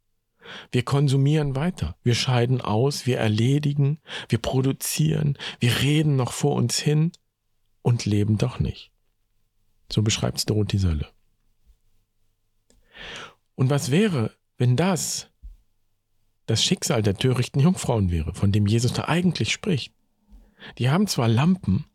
wir 0.72 0.84
konsumieren 0.84 1.56
weiter, 1.56 1.96
wir 2.04 2.16
scheiden 2.16 2.62
aus, 2.62 3.06
wir 3.06 3.18
erledigen, 3.18 4.00
wir 4.30 4.40
produzieren, 4.40 5.38
wir 5.60 5.82
reden 5.82 6.16
noch 6.16 6.32
vor 6.32 6.56
uns 6.56 6.80
hin 6.80 7.12
und 7.82 8.06
leben 8.06 8.38
doch 8.38 8.60
nicht. 8.60 8.92
So 9.92 10.02
beschreibt 10.02 10.38
es 10.40 10.46
Dorothee 10.46 10.78
Sölle. 10.78 11.08
Und 13.56 13.70
was 13.70 13.92
wäre, 13.92 14.32
wenn 14.58 14.76
das 14.76 15.30
das 16.46 16.64
Schicksal 16.64 17.02
der 17.02 17.18
törichten 17.18 17.60
Jungfrauen 17.60 18.10
wäre, 18.10 18.34
von 18.34 18.52
dem 18.52 18.68
Jesus 18.68 18.94
da 18.94 19.06
eigentlich 19.06 19.52
spricht? 19.52 19.94
Die 20.78 20.90
haben 20.90 21.08
zwar 21.08 21.28
Lampen, 21.28 21.86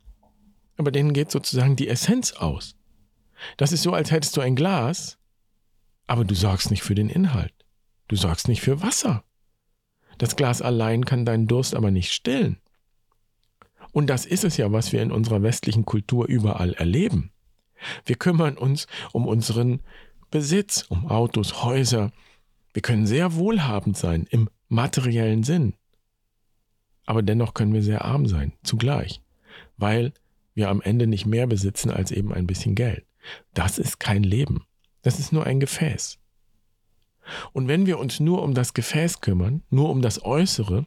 aber 0.76 0.90
denen 0.90 1.12
geht 1.12 1.30
sozusagen 1.30 1.76
die 1.76 1.88
Essenz 1.88 2.32
aus. 2.32 2.76
Das 3.56 3.72
ist 3.72 3.82
so, 3.82 3.92
als 3.92 4.10
hättest 4.10 4.36
du 4.36 4.40
ein 4.40 4.56
Glas, 4.56 5.18
aber 6.06 6.24
du 6.24 6.34
sorgst 6.34 6.70
nicht 6.70 6.82
für 6.82 6.94
den 6.94 7.08
Inhalt. 7.08 7.54
Du 8.08 8.16
sorgst 8.16 8.48
nicht 8.48 8.60
für 8.60 8.82
Wasser. 8.82 9.24
Das 10.18 10.36
Glas 10.36 10.62
allein 10.62 11.04
kann 11.04 11.24
deinen 11.24 11.48
Durst 11.48 11.74
aber 11.74 11.90
nicht 11.90 12.12
stillen. 12.12 12.58
Und 13.92 14.08
das 14.08 14.24
ist 14.26 14.44
es 14.44 14.56
ja, 14.56 14.72
was 14.72 14.92
wir 14.92 15.02
in 15.02 15.12
unserer 15.12 15.42
westlichen 15.42 15.84
Kultur 15.84 16.26
überall 16.26 16.74
erleben. 16.74 17.30
Wir 18.04 18.16
kümmern 18.16 18.56
uns 18.56 18.86
um 19.12 19.26
unseren 19.26 19.80
Besitz, 20.30 20.86
um 20.88 21.06
Autos, 21.06 21.62
Häuser. 21.62 22.12
Wir 22.72 22.82
können 22.82 23.06
sehr 23.06 23.34
wohlhabend 23.34 23.96
sein 23.96 24.26
im 24.30 24.48
materiellen 24.68 25.42
Sinn. 25.42 25.74
Aber 27.04 27.22
dennoch 27.22 27.54
können 27.54 27.74
wir 27.74 27.82
sehr 27.82 28.04
arm 28.04 28.26
sein, 28.26 28.52
zugleich, 28.62 29.20
weil 29.76 30.12
wir 30.54 30.70
am 30.70 30.80
Ende 30.80 31.06
nicht 31.06 31.26
mehr 31.26 31.46
besitzen 31.46 31.90
als 31.90 32.10
eben 32.10 32.32
ein 32.32 32.46
bisschen 32.46 32.74
Geld. 32.74 33.04
Das 33.54 33.78
ist 33.78 34.00
kein 34.00 34.22
Leben. 34.22 34.66
Das 35.02 35.18
ist 35.18 35.32
nur 35.32 35.44
ein 35.44 35.60
Gefäß. 35.60 36.18
Und 37.52 37.68
wenn 37.68 37.86
wir 37.86 37.98
uns 37.98 38.20
nur 38.20 38.42
um 38.42 38.54
das 38.54 38.74
Gefäß 38.74 39.20
kümmern, 39.20 39.62
nur 39.70 39.90
um 39.90 40.02
das 40.02 40.24
Äußere, 40.24 40.86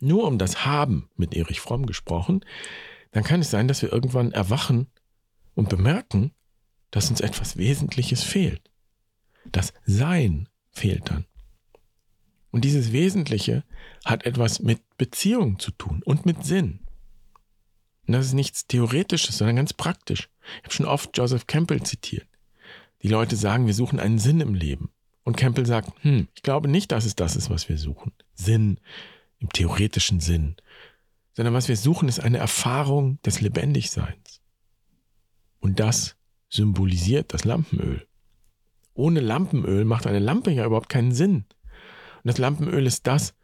nur 0.00 0.26
um 0.26 0.38
das 0.38 0.66
Haben, 0.66 1.10
mit 1.16 1.34
Erich 1.34 1.60
Fromm 1.60 1.86
gesprochen, 1.86 2.44
dann 3.12 3.24
kann 3.24 3.40
es 3.40 3.50
sein, 3.50 3.68
dass 3.68 3.82
wir 3.82 3.92
irgendwann 3.92 4.32
erwachen 4.32 4.88
und 5.54 5.68
bemerken, 5.68 6.32
dass 6.90 7.10
uns 7.10 7.20
etwas 7.20 7.56
Wesentliches 7.56 8.22
fehlt. 8.22 8.70
Das 9.50 9.72
Sein 9.84 10.48
fehlt 10.70 11.10
dann. 11.10 11.26
Und 12.50 12.64
dieses 12.64 12.92
Wesentliche 12.92 13.64
hat 14.04 14.24
etwas 14.24 14.60
mit 14.60 14.80
Beziehung 14.96 15.58
zu 15.58 15.70
tun 15.70 16.02
und 16.04 16.26
mit 16.26 16.44
Sinn. 16.44 16.80
Und 18.06 18.14
das 18.14 18.26
ist 18.26 18.32
nichts 18.32 18.66
Theoretisches, 18.66 19.38
sondern 19.38 19.56
ganz 19.56 19.74
praktisch. 19.74 20.30
Ich 20.58 20.64
habe 20.64 20.74
schon 20.74 20.86
oft 20.86 21.16
Joseph 21.16 21.46
Campbell 21.46 21.82
zitiert. 21.82 22.26
Die 23.02 23.08
Leute 23.08 23.36
sagen, 23.36 23.66
wir 23.66 23.74
suchen 23.74 24.00
einen 24.00 24.18
Sinn 24.18 24.40
im 24.40 24.54
Leben. 24.54 24.90
Und 25.24 25.36
Campbell 25.36 25.66
sagt, 25.66 25.92
hm, 26.02 26.28
ich 26.34 26.42
glaube 26.42 26.68
nicht, 26.68 26.90
dass 26.90 27.04
es 27.04 27.14
das 27.14 27.36
ist, 27.36 27.50
was 27.50 27.68
wir 27.68 27.78
suchen. 27.78 28.12
Sinn 28.34 28.80
im 29.38 29.50
theoretischen 29.50 30.20
Sinn. 30.20 30.56
Sondern 31.32 31.54
was 31.54 31.68
wir 31.68 31.76
suchen, 31.76 32.08
ist 32.08 32.20
eine 32.20 32.38
Erfahrung 32.38 33.20
des 33.22 33.40
Lebendigseins. 33.40 34.40
Und 35.60 35.80
das 35.80 36.16
symbolisiert 36.48 37.34
das 37.34 37.44
Lampenöl. 37.44 38.06
Ohne 38.94 39.20
Lampenöl 39.20 39.84
macht 39.84 40.06
eine 40.06 40.18
Lampe 40.18 40.50
ja 40.50 40.64
überhaupt 40.64 40.88
keinen 40.88 41.12
Sinn. 41.12 41.44
Und 42.16 42.24
das 42.24 42.38
Lampenöl 42.38 42.86
ist 42.86 43.06
das, 43.06 43.34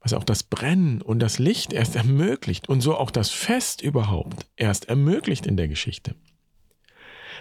was 0.00 0.14
auch 0.14 0.24
das 0.24 0.42
Brennen 0.42 1.02
und 1.02 1.20
das 1.20 1.38
Licht 1.38 1.72
erst 1.72 1.96
ermöglicht 1.96 2.68
und 2.68 2.80
so 2.80 2.96
auch 2.96 3.10
das 3.10 3.30
Fest 3.30 3.82
überhaupt 3.82 4.46
erst 4.56 4.88
ermöglicht 4.88 5.46
in 5.46 5.56
der 5.56 5.68
Geschichte. 5.68 6.14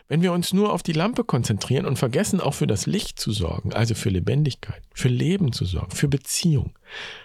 Wenn 0.07 0.21
wir 0.21 0.33
uns 0.33 0.53
nur 0.53 0.73
auf 0.73 0.83
die 0.83 0.93
Lampe 0.93 1.23
konzentrieren 1.23 1.85
und 1.85 1.97
vergessen 1.97 2.41
auch 2.41 2.53
für 2.53 2.67
das 2.67 2.85
Licht 2.85 3.19
zu 3.19 3.31
sorgen, 3.31 3.73
also 3.73 3.95
für 3.95 4.09
Lebendigkeit, 4.09 4.83
für 4.93 5.09
Leben 5.09 5.53
zu 5.53 5.65
sorgen, 5.65 5.91
für 5.91 6.07
Beziehung, 6.07 6.77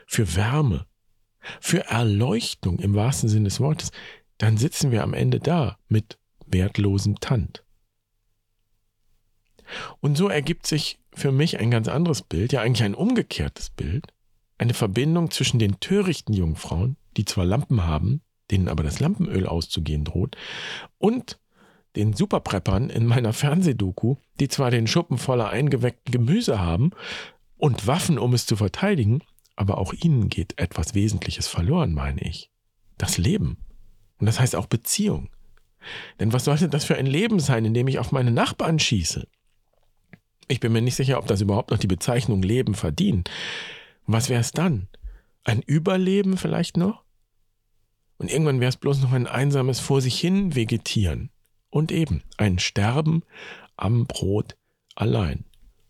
für 0.07 0.37
Wärme, 0.37 0.87
für 1.61 1.87
Erleuchtung 1.87 2.79
im 2.79 2.95
wahrsten 2.95 3.29
Sinne 3.29 3.45
des 3.45 3.61
Wortes, 3.61 3.91
dann 4.39 4.57
sitzen 4.57 4.91
wir 4.91 5.03
am 5.03 5.15
Ende 5.15 5.41
da 5.41 5.79
mit 5.89 6.19
wertlosem 6.47 7.19
Tand. 7.21 7.65
Und 10.01 10.17
so 10.17 10.29
ergibt 10.29 10.67
sich 10.67 11.01
für 11.13 11.33
mich 11.33 11.59
ein 11.59 11.71
ganz 11.71 11.89
anderes 11.89 12.23
Bild, 12.23 12.53
ja 12.53 12.61
eigentlich 12.61 12.85
ein 12.85 12.95
umgekehrtes 12.95 13.71
Bild, 13.71 14.13
eine 14.59 14.75
Verbindung 14.75 15.31
zwischen 15.31 15.59
den 15.59 15.81
törichten 15.81 16.35
Jungfrauen, 16.35 16.97
die 17.17 17.25
zwar 17.25 17.45
Lampen 17.45 17.85
haben, 17.85 18.23
denen 18.51 18.69
aber 18.69 18.83
das 18.83 19.01
Lampenöl 19.01 19.47
auszugehen 19.47 20.05
droht, 20.05 20.37
und 20.99 21.39
den 21.97 22.13
Superpreppern 22.13 22.91
in 22.91 23.07
meiner 23.07 23.33
Fernsehdoku, 23.33 24.17
die 24.39 24.49
zwar 24.49 24.71
den 24.71 24.87
Schuppen 24.87 25.19
voller 25.19 25.49
eingeweckten 25.49 26.13
Gemüse 26.13 26.61
haben 26.61 26.91
und 27.57 27.87
Waffen, 27.87 28.19
um 28.19 28.35
es 28.35 28.47
zu 28.47 28.57
verteidigen, 28.57 29.23
aber 29.57 29.79
auch 29.79 29.93
ihnen 29.93 30.29
geht 30.29 30.59
etwas 30.59 30.95
Wesentliches 30.95 31.49
verloren, 31.49 31.95
meine 31.95 32.21
ich. 32.21 32.51
Das 32.99 33.19
Leben. 33.19 33.59
Und 34.19 34.27
das 34.27 34.39
heißt 34.39 34.55
auch 34.55 34.67
Beziehung. 34.67 35.31
Denn 36.21 36.33
was 36.33 36.45
sollte 36.45 36.69
das 36.69 36.85
für 36.85 36.97
ein 36.97 37.07
Leben 37.07 37.41
sein, 37.41 37.65
in 37.65 37.75
dem 37.75 37.89
ich 37.89 37.99
auf 37.99 38.13
meine 38.13 38.31
Nachbarn 38.31 38.79
schieße? 38.79 39.27
Ich 40.49 40.61
bin 40.61 40.73
mir 40.73 40.83
nicht 40.83 40.95
sicher, 40.95 41.19
ob 41.19 41.27
das 41.27 41.41
überhaupt 41.41 41.71
noch 41.71 41.79
die 41.79 41.87
Bezeichnung 41.87 42.43
Leben 42.43 42.75
verdient. 42.75 43.31
Was 44.07 44.29
wäre 44.29 44.41
es 44.41 44.53
dann? 44.53 44.89
Ein 45.45 45.63
Überleben 45.63 46.37
vielleicht 46.37 46.77
noch? 46.77 47.05
Und 48.19 48.31
irgendwann 48.31 48.61
wäre 48.61 48.69
es 48.69 48.77
bloß 48.77 49.03
noch 49.03 49.13
ein 49.13 49.27
einsames 49.27 49.81
Vor 49.81 50.01
sich 50.01 50.19
hin 50.19 50.55
vegetieren. 50.55 51.31
Und 51.77 51.93
eben 51.93 52.23
ein 52.39 52.59
Sterben 52.59 53.23
am 53.77 54.07
Brot 54.07 54.57
allein. 54.95 55.45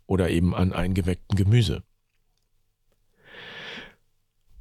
Oder 0.08 0.30
eben 0.30 0.52
an 0.52 0.72
eingewecktem 0.72 1.36
Gemüse. 1.36 1.84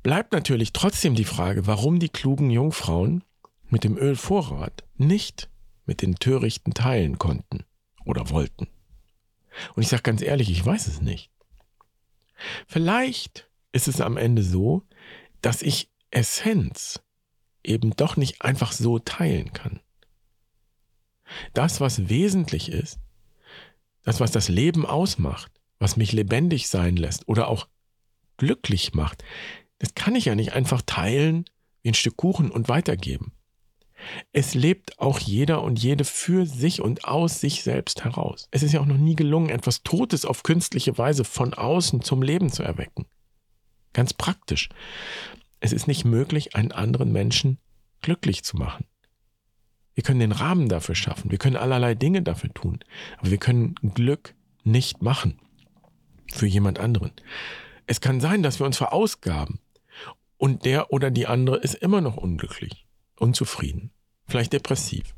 Bleibt 0.03 0.34
natürlich 0.34 0.72
trotzdem 0.72 1.15
die 1.15 1.25
Frage, 1.25 1.65
warum 1.65 1.98
die 1.98 2.10
klugen 2.10 2.51
Jungfrauen 2.51 3.24
mit 3.70 3.84
dem 3.84 3.98
Ölvorrat 3.98 4.84
nicht 4.98 5.50
mit 5.88 6.03
den 6.03 6.13
törichten 6.13 6.75
teilen 6.75 7.17
konnten 7.17 7.63
oder 8.05 8.29
wollten. 8.29 8.67
Und 9.74 9.82
ich 9.82 9.89
sage 9.89 10.03
ganz 10.03 10.22
ehrlich, 10.22 10.51
ich 10.51 10.63
weiß 10.63 10.86
es 10.86 11.01
nicht. 11.01 11.32
Vielleicht 12.67 13.50
ist 13.72 13.88
es 13.88 14.00
am 14.00 14.17
Ende 14.17 14.44
so, 14.44 14.84
dass 15.41 15.63
ich 15.63 15.89
Essenz 16.12 17.01
eben 17.63 17.96
doch 17.96 18.15
nicht 18.15 18.44
einfach 18.44 18.74
so 18.74 19.00
teilen 19.00 19.53
kann. 19.53 19.79
Das, 21.53 21.82
was 21.82 22.10
wesentlich 22.10 22.72
ist, 22.72 23.00
das, 24.03 24.20
was 24.20 24.32
das 24.32 24.50
Leben 24.50 24.86
ausmacht, 24.86 25.51
was 25.79 25.98
mich 25.98 26.12
lebendig 26.12 26.70
sein 26.70 26.96
lässt 26.96 27.27
oder 27.27 27.48
auch 27.48 27.67
glücklich 28.38 28.94
macht, 28.94 29.24
das 29.79 29.96
kann 29.96 30.15
ich 30.15 30.25
ja 30.25 30.36
nicht 30.36 30.53
einfach 30.53 30.82
teilen 30.86 31.46
wie 31.82 31.89
ein 31.89 31.96
Stück 31.96 32.17
Kuchen 32.17 32.51
und 32.51 32.70
weitergeben. 32.70 33.34
Es 34.34 34.53
lebt 34.53 35.00
auch 35.00 35.20
jeder 35.20 35.63
und 35.63 35.82
jede 35.82 36.03
für 36.03 36.46
sich 36.46 36.82
und 36.82 37.05
aus 37.05 37.39
sich 37.39 37.63
selbst 37.63 38.03
heraus. 38.03 38.48
Es 38.51 38.63
ist 38.63 38.74
ja 38.74 38.82
auch 38.82 38.86
noch 38.86 38.98
nie 38.98 39.15
gelungen, 39.15 39.50
etwas 39.50 39.84
Totes 39.84 40.25
auf 40.25 40.44
künstliche 40.44 40.98
Weise 40.98 41.24
von 41.24 41.53
außen 41.53 42.01
zum 42.01 42.22
Leben 42.22 42.51
zu 42.51 42.63
erwecken. 42.63 43.05
Ganz 43.94 44.13
praktisch. 44.13 44.70
Es 45.60 45.72
ist 45.74 45.88
nicht 45.88 46.05
möglich, 46.05 46.55
einen 46.55 46.72
anderen 46.72 47.12
Menschen 47.12 47.58
glücklich 48.01 48.44
zu 48.44 48.58
machen. 48.58 48.86
Wir 49.95 50.03
können 50.03 50.19
den 50.19 50.31
Rahmen 50.31 50.69
dafür 50.69 50.95
schaffen, 50.95 51.31
wir 51.31 51.37
können 51.37 51.55
allerlei 51.55 51.95
Dinge 51.95 52.21
dafür 52.21 52.53
tun, 52.53 52.79
aber 53.17 53.31
wir 53.31 53.37
können 53.37 53.75
Glück 53.75 54.35
nicht 54.63 55.01
machen 55.01 55.39
für 56.31 56.45
jemand 56.45 56.79
anderen. 56.79 57.13
Es 57.87 58.01
kann 58.01 58.19
sein, 58.19 58.43
dass 58.43 58.59
wir 58.59 58.65
uns 58.65 58.77
verausgaben 58.77 59.59
und 60.37 60.65
der 60.65 60.91
oder 60.91 61.11
die 61.11 61.27
andere 61.27 61.57
ist 61.57 61.75
immer 61.75 62.01
noch 62.01 62.17
unglücklich 62.17 62.85
unzufrieden, 63.17 63.91
vielleicht 64.27 64.53
depressiv. 64.53 65.15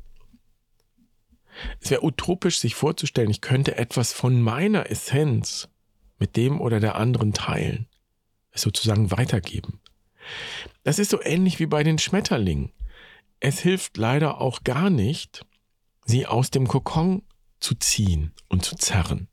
Es 1.80 1.90
wäre 1.90 2.04
utopisch, 2.04 2.58
sich 2.58 2.74
vorzustellen, 2.74 3.30
ich 3.30 3.40
könnte 3.40 3.76
etwas 3.76 4.12
von 4.12 4.40
meiner 4.40 4.90
Essenz 4.90 5.68
mit 6.18 6.36
dem 6.36 6.60
oder 6.60 6.80
der 6.80 6.94
anderen 6.94 7.32
teilen, 7.32 7.88
es 8.52 8.62
sozusagen 8.62 9.10
weitergeben. 9.10 9.80
Das 10.84 10.98
ist 10.98 11.10
so 11.10 11.22
ähnlich 11.22 11.58
wie 11.58 11.66
bei 11.66 11.82
den 11.82 11.98
Schmetterlingen. 11.98 12.72
Es 13.40 13.60
hilft 13.60 13.96
leider 13.96 14.40
auch 14.40 14.64
gar 14.64 14.90
nicht, 14.90 15.44
sie 16.04 16.26
aus 16.26 16.50
dem 16.50 16.66
Kokon 16.66 17.22
zu 17.60 17.74
ziehen 17.74 18.32
und 18.48 18.64
zu 18.64 18.76
zerren. 18.76 19.28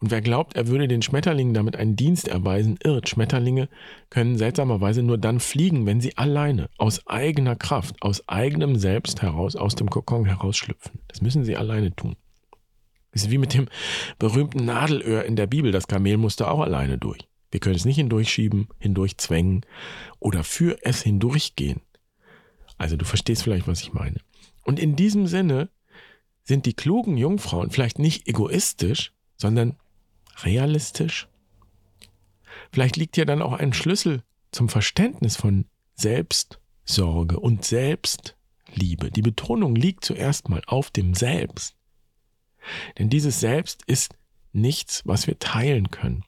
Und 0.00 0.10
wer 0.10 0.20
glaubt, 0.20 0.54
er 0.54 0.68
würde 0.68 0.86
den 0.86 1.02
Schmetterlingen 1.02 1.54
damit 1.54 1.76
einen 1.76 1.96
Dienst 1.96 2.28
erweisen, 2.28 2.78
irrt. 2.82 3.08
Schmetterlinge 3.08 3.68
können 4.10 4.36
seltsamerweise 4.36 5.02
nur 5.02 5.18
dann 5.18 5.40
fliegen, 5.40 5.86
wenn 5.86 6.00
sie 6.00 6.16
alleine, 6.16 6.68
aus 6.76 7.06
eigener 7.06 7.56
Kraft, 7.56 7.96
aus 8.02 8.28
eigenem 8.28 8.76
Selbst 8.76 9.22
heraus, 9.22 9.56
aus 9.56 9.74
dem 9.74 9.88
Kokon 9.88 10.26
herausschlüpfen. 10.26 11.00
Das 11.08 11.22
müssen 11.22 11.44
sie 11.44 11.56
alleine 11.56 11.94
tun. 11.94 12.16
Das 13.12 13.22
ist 13.22 13.30
wie 13.30 13.38
mit 13.38 13.54
dem 13.54 13.68
berühmten 14.18 14.64
Nadelöhr 14.64 15.24
in 15.24 15.36
der 15.36 15.46
Bibel. 15.46 15.72
Das 15.72 15.88
Kamel 15.88 16.18
musste 16.18 16.48
auch 16.48 16.60
alleine 16.60 16.98
durch. 16.98 17.26
Wir 17.50 17.60
können 17.60 17.76
es 17.76 17.86
nicht 17.86 17.96
hindurchschieben, 17.96 18.68
hindurchzwängen 18.78 19.64
oder 20.20 20.44
für 20.44 20.76
es 20.82 21.02
hindurchgehen. 21.02 21.80
Also 22.78 22.96
du 22.96 23.04
verstehst 23.04 23.42
vielleicht, 23.42 23.66
was 23.66 23.82
ich 23.82 23.92
meine. 23.92 24.20
Und 24.64 24.78
in 24.78 24.96
diesem 24.96 25.26
Sinne 25.26 25.68
sind 26.44 26.64
die 26.64 26.74
klugen 26.74 27.16
Jungfrauen 27.16 27.70
vielleicht 27.70 27.98
nicht 27.98 28.26
egoistisch, 28.26 29.12
sondern 29.36 29.76
realistisch. 30.42 31.28
Vielleicht 32.72 32.96
liegt 32.96 33.16
ja 33.16 33.24
dann 33.24 33.42
auch 33.42 33.52
ein 33.52 33.72
Schlüssel 33.72 34.22
zum 34.52 34.68
Verständnis 34.68 35.36
von 35.36 35.66
Selbstsorge 35.94 37.38
und 37.38 37.64
Selbstliebe. 37.64 39.10
Die 39.10 39.22
Betonung 39.22 39.74
liegt 39.74 40.04
zuerst 40.04 40.48
mal 40.48 40.62
auf 40.66 40.90
dem 40.90 41.14
Selbst. 41.14 41.76
Denn 42.98 43.10
dieses 43.10 43.40
Selbst 43.40 43.82
ist 43.86 44.14
nichts, 44.52 45.02
was 45.04 45.26
wir 45.26 45.38
teilen 45.38 45.90
können. 45.90 46.24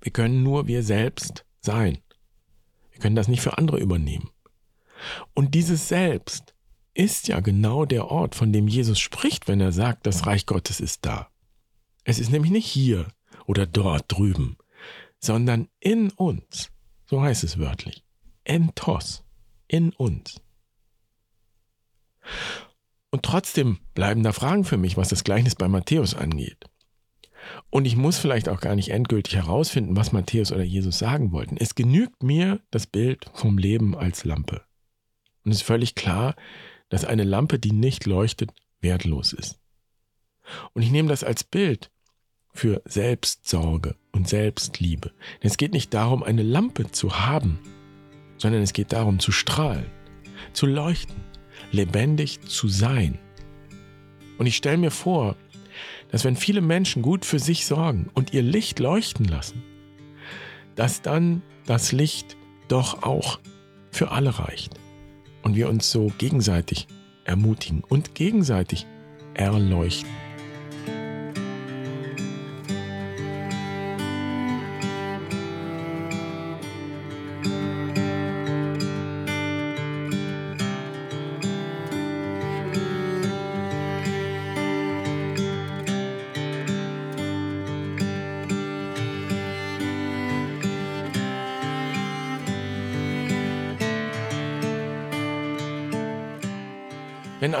Wir 0.00 0.12
können 0.12 0.42
nur 0.42 0.66
wir 0.66 0.82
selbst 0.82 1.44
sein. 1.60 1.98
Wir 2.90 3.00
können 3.00 3.16
das 3.16 3.28
nicht 3.28 3.40
für 3.40 3.56
andere 3.56 3.78
übernehmen. 3.78 4.30
Und 5.34 5.54
dieses 5.54 5.88
Selbst 5.88 6.54
ist 6.94 7.28
ja 7.28 7.40
genau 7.40 7.84
der 7.84 8.06
Ort, 8.06 8.34
von 8.34 8.52
dem 8.52 8.68
Jesus 8.68 8.98
spricht, 8.98 9.48
wenn 9.48 9.60
er 9.60 9.72
sagt, 9.72 10.06
das 10.06 10.26
Reich 10.26 10.46
Gottes 10.46 10.80
ist 10.80 11.04
da. 11.04 11.28
Es 12.04 12.18
ist 12.18 12.30
nämlich 12.30 12.52
nicht 12.52 12.66
hier 12.66 13.08
oder 13.46 13.66
dort 13.66 14.04
drüben, 14.08 14.56
sondern 15.18 15.68
in 15.80 16.10
uns. 16.10 16.70
So 17.06 17.22
heißt 17.22 17.44
es 17.44 17.58
wörtlich. 17.58 18.04
Entos. 18.44 19.24
In 19.68 19.90
uns. 19.90 20.40
Und 23.10 23.22
trotzdem 23.22 23.78
bleiben 23.94 24.22
da 24.22 24.32
Fragen 24.32 24.64
für 24.64 24.76
mich, 24.76 24.96
was 24.96 25.08
das 25.08 25.24
Gleichnis 25.24 25.54
bei 25.54 25.68
Matthäus 25.68 26.14
angeht. 26.14 26.66
Und 27.70 27.86
ich 27.86 27.96
muss 27.96 28.18
vielleicht 28.18 28.48
auch 28.48 28.60
gar 28.60 28.74
nicht 28.74 28.90
endgültig 28.90 29.34
herausfinden, 29.34 29.96
was 29.96 30.12
Matthäus 30.12 30.52
oder 30.52 30.62
Jesus 30.62 30.98
sagen 30.98 31.32
wollten. 31.32 31.56
Es 31.56 31.74
genügt 31.74 32.22
mir 32.22 32.60
das 32.70 32.86
Bild 32.86 33.30
vom 33.34 33.58
Leben 33.58 33.96
als 33.96 34.24
Lampe. 34.24 34.62
Und 35.44 35.52
es 35.52 35.58
ist 35.58 35.66
völlig 35.66 35.94
klar, 35.94 36.34
dass 36.88 37.04
eine 37.04 37.24
Lampe, 37.24 37.58
die 37.58 37.72
nicht 37.72 38.06
leuchtet, 38.06 38.50
wertlos 38.80 39.32
ist. 39.32 39.58
Und 40.74 40.82
ich 40.82 40.90
nehme 40.90 41.08
das 41.08 41.24
als 41.24 41.44
Bild 41.44 41.90
für 42.52 42.82
Selbstsorge 42.84 43.96
und 44.12 44.28
Selbstliebe. 44.28 45.12
Denn 45.42 45.50
es 45.50 45.56
geht 45.56 45.72
nicht 45.72 45.94
darum, 45.94 46.22
eine 46.22 46.42
Lampe 46.42 46.90
zu 46.90 47.18
haben, 47.20 47.58
sondern 48.36 48.62
es 48.62 48.72
geht 48.72 48.92
darum, 48.92 49.20
zu 49.20 49.32
strahlen, 49.32 49.86
zu 50.52 50.66
leuchten, 50.66 51.16
lebendig 51.70 52.42
zu 52.42 52.68
sein. 52.68 53.18
Und 54.38 54.46
ich 54.46 54.56
stelle 54.56 54.76
mir 54.76 54.90
vor, 54.90 55.36
dass 56.10 56.24
wenn 56.24 56.36
viele 56.36 56.60
Menschen 56.60 57.00
gut 57.00 57.24
für 57.24 57.38
sich 57.38 57.64
sorgen 57.64 58.10
und 58.12 58.34
ihr 58.34 58.42
Licht 58.42 58.80
leuchten 58.80 59.24
lassen, 59.24 59.62
dass 60.74 61.00
dann 61.00 61.42
das 61.64 61.92
Licht 61.92 62.36
doch 62.68 63.02
auch 63.02 63.40
für 63.90 64.10
alle 64.10 64.38
reicht 64.38 64.81
und 65.42 65.56
wir 65.56 65.68
uns 65.68 65.90
so 65.90 66.12
gegenseitig 66.18 66.86
ermutigen 67.24 67.82
und 67.88 68.14
gegenseitig 68.14 68.86
erleuchten. 69.34 70.10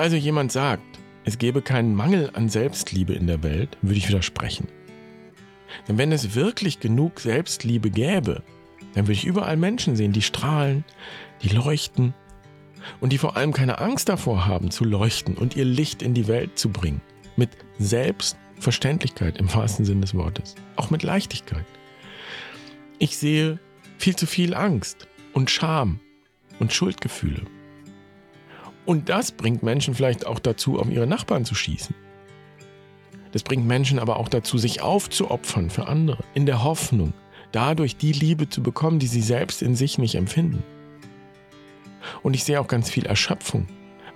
Also 0.02 0.16
jemand 0.16 0.50
sagt, 0.50 0.98
es 1.24 1.38
gäbe 1.38 1.62
keinen 1.62 1.94
Mangel 1.94 2.30
an 2.34 2.48
Selbstliebe 2.48 3.12
in 3.14 3.28
der 3.28 3.44
Welt, 3.44 3.78
würde 3.82 3.98
ich 3.98 4.08
widersprechen. 4.08 4.66
Denn 5.86 5.96
wenn 5.96 6.10
es 6.10 6.34
wirklich 6.34 6.80
genug 6.80 7.20
Selbstliebe 7.20 7.88
gäbe, 7.88 8.42
dann 8.94 9.04
würde 9.04 9.12
ich 9.12 9.24
überall 9.24 9.56
Menschen 9.56 9.94
sehen, 9.94 10.12
die 10.12 10.22
strahlen, 10.22 10.84
die 11.42 11.50
leuchten 11.50 12.14
und 13.00 13.12
die 13.12 13.18
vor 13.18 13.36
allem 13.36 13.52
keine 13.52 13.78
Angst 13.78 14.08
davor 14.08 14.44
haben 14.44 14.72
zu 14.72 14.84
leuchten 14.84 15.36
und 15.36 15.54
ihr 15.54 15.64
Licht 15.64 16.02
in 16.02 16.14
die 16.14 16.26
Welt 16.26 16.58
zu 16.58 16.70
bringen. 16.70 17.00
Mit 17.36 17.50
Selbstverständlichkeit 17.78 19.38
im 19.38 19.54
wahrsten 19.54 19.84
Sinne 19.84 20.00
des 20.00 20.16
Wortes. 20.16 20.56
Auch 20.74 20.90
mit 20.90 21.04
Leichtigkeit. 21.04 21.64
Ich 22.98 23.16
sehe 23.16 23.60
viel 23.98 24.16
zu 24.16 24.26
viel 24.26 24.52
Angst 24.54 25.06
und 25.32 25.48
Scham 25.48 26.00
und 26.58 26.72
Schuldgefühle. 26.72 27.42
Und 28.84 29.08
das 29.08 29.32
bringt 29.32 29.62
Menschen 29.62 29.94
vielleicht 29.94 30.26
auch 30.26 30.38
dazu, 30.38 30.78
auf 30.78 30.88
ihre 30.88 31.06
Nachbarn 31.06 31.44
zu 31.44 31.54
schießen. 31.54 31.94
Das 33.32 33.42
bringt 33.42 33.66
Menschen 33.66 33.98
aber 33.98 34.16
auch 34.16 34.28
dazu, 34.28 34.58
sich 34.58 34.82
aufzuopfern 34.82 35.70
für 35.70 35.86
andere, 35.86 36.22
in 36.34 36.46
der 36.46 36.64
Hoffnung, 36.64 37.14
dadurch 37.50 37.96
die 37.96 38.12
Liebe 38.12 38.48
zu 38.48 38.62
bekommen, 38.62 38.98
die 38.98 39.06
sie 39.06 39.22
selbst 39.22 39.62
in 39.62 39.74
sich 39.74 39.98
nicht 39.98 40.16
empfinden. 40.16 40.62
Und 42.22 42.34
ich 42.34 42.44
sehe 42.44 42.60
auch 42.60 42.66
ganz 42.66 42.90
viel 42.90 43.06
Erschöpfung 43.06 43.68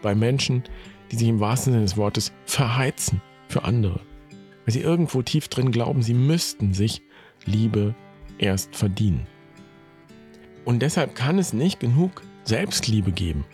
bei 0.02 0.14
Menschen, 0.14 0.64
die 1.10 1.16
sich 1.16 1.28
im 1.28 1.40
wahrsten 1.40 1.72
Sinne 1.72 1.84
des 1.84 1.96
Wortes 1.96 2.32
verheizen 2.44 3.22
für 3.48 3.64
andere. 3.64 4.00
Weil 4.64 4.72
sie 4.72 4.80
irgendwo 4.80 5.22
tief 5.22 5.48
drin 5.48 5.70
glauben, 5.70 6.02
sie 6.02 6.14
müssten 6.14 6.74
sich 6.74 7.02
Liebe 7.44 7.94
erst 8.38 8.74
verdienen. 8.74 9.26
Und 10.64 10.80
deshalb 10.80 11.14
kann 11.14 11.38
es 11.38 11.52
nicht 11.52 11.78
genug 11.78 12.22
Selbstliebe 12.44 13.12
geben. 13.12 13.44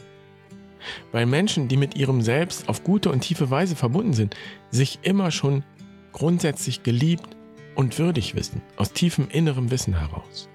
Weil 1.13 1.27
Menschen, 1.27 1.69
die 1.69 1.77
mit 1.77 1.97
ihrem 1.97 2.23
Selbst 2.23 2.69
auf 2.69 2.85
gute 2.85 3.11
und 3.11 3.21
tiefe 3.21 3.51
Weise 3.51 3.77
verbunden 3.77 4.13
sind, 4.13 4.37
sich 4.71 4.99
immer 5.03 5.31
schon 5.31 5.65
grundsätzlich 6.13 6.83
geliebt 6.83 7.37
und 7.75 7.99
würdig 7.99 8.35
wissen, 8.35 8.63
aus 8.77 8.93
tiefem 8.93 9.29
innerem 9.31 9.71
Wissen 9.71 9.99
heraus. 9.99 10.49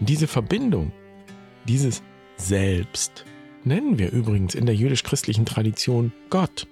diese 0.00 0.26
Verbindung, 0.26 0.92
dieses 1.66 2.02
Selbst, 2.36 3.24
nennen 3.62 3.98
wir 3.98 4.10
übrigens 4.10 4.54
in 4.54 4.66
der 4.66 4.74
jüdisch-christlichen 4.74 5.46
Tradition 5.46 6.12
Gott. 6.30 6.66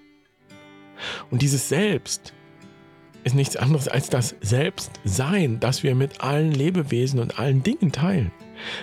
Und 1.31 1.41
dieses 1.43 1.69
Selbst 1.69 2.35
ist 3.25 3.35
nichts 3.35 3.57
anderes 3.57 3.89
als 3.89 4.11
das 4.11 4.35
Selbstsein, 4.41 5.61
das 5.61 5.83
wir 5.83 5.95
mit 5.95 6.21
allen 6.21 6.53
Lebewesen 6.53 7.21
und 7.21 7.39
allen 7.39 7.63
Dingen 7.63 7.93
teilen. 7.93 8.33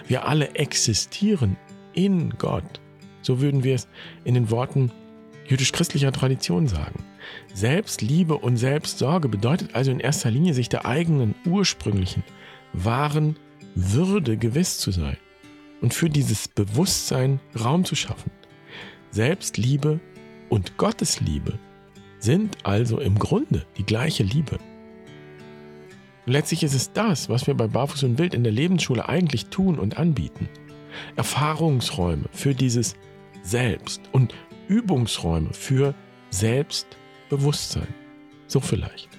Wir 0.07 0.25
alle 0.27 0.55
existieren 0.55 1.57
in 1.93 2.31
Gott. 2.37 2.79
So 3.21 3.41
würden 3.41 3.63
wir 3.63 3.75
es 3.75 3.87
in 4.23 4.33
den 4.33 4.49
Worten 4.49 4.91
jüdisch-christlicher 5.45 6.11
Tradition 6.11 6.67
sagen. 6.67 7.03
Selbstliebe 7.53 8.37
und 8.37 8.57
Selbstsorge 8.57 9.27
bedeutet 9.27 9.75
also 9.75 9.91
in 9.91 9.99
erster 9.99 10.31
Linie, 10.31 10.53
sich 10.53 10.69
der 10.69 10.85
eigenen 10.85 11.35
ursprünglichen, 11.45 12.23
wahren 12.73 13.35
Würde 13.75 14.37
gewiss 14.37 14.77
zu 14.77 14.91
sein 14.91 15.17
und 15.81 15.93
für 15.93 16.09
dieses 16.09 16.47
Bewusstsein 16.47 17.39
Raum 17.59 17.85
zu 17.85 17.95
schaffen. 17.95 18.31
Selbstliebe 19.11 19.99
und 20.49 20.77
Gottesliebe 20.77 21.57
sind 22.19 22.57
also 22.63 22.99
im 22.99 23.17
Grunde 23.17 23.65
die 23.77 23.85
gleiche 23.85 24.23
Liebe. 24.23 24.59
Letztlich 26.25 26.63
ist 26.63 26.75
es 26.75 26.91
das, 26.91 27.29
was 27.29 27.47
wir 27.47 27.55
bei 27.55 27.67
Barfuß 27.67 28.03
und 28.03 28.19
Wild 28.19 28.35
in 28.35 28.43
der 28.43 28.53
Lebensschule 28.53 29.09
eigentlich 29.09 29.47
tun 29.47 29.79
und 29.79 29.97
anbieten. 29.97 30.47
Erfahrungsräume 31.15 32.25
für 32.31 32.53
dieses 32.53 32.95
Selbst 33.41 34.01
und 34.11 34.35
Übungsräume 34.67 35.53
für 35.53 35.95
Selbstbewusstsein. 36.29 37.87
So 38.47 38.59
vielleicht. 38.59 39.09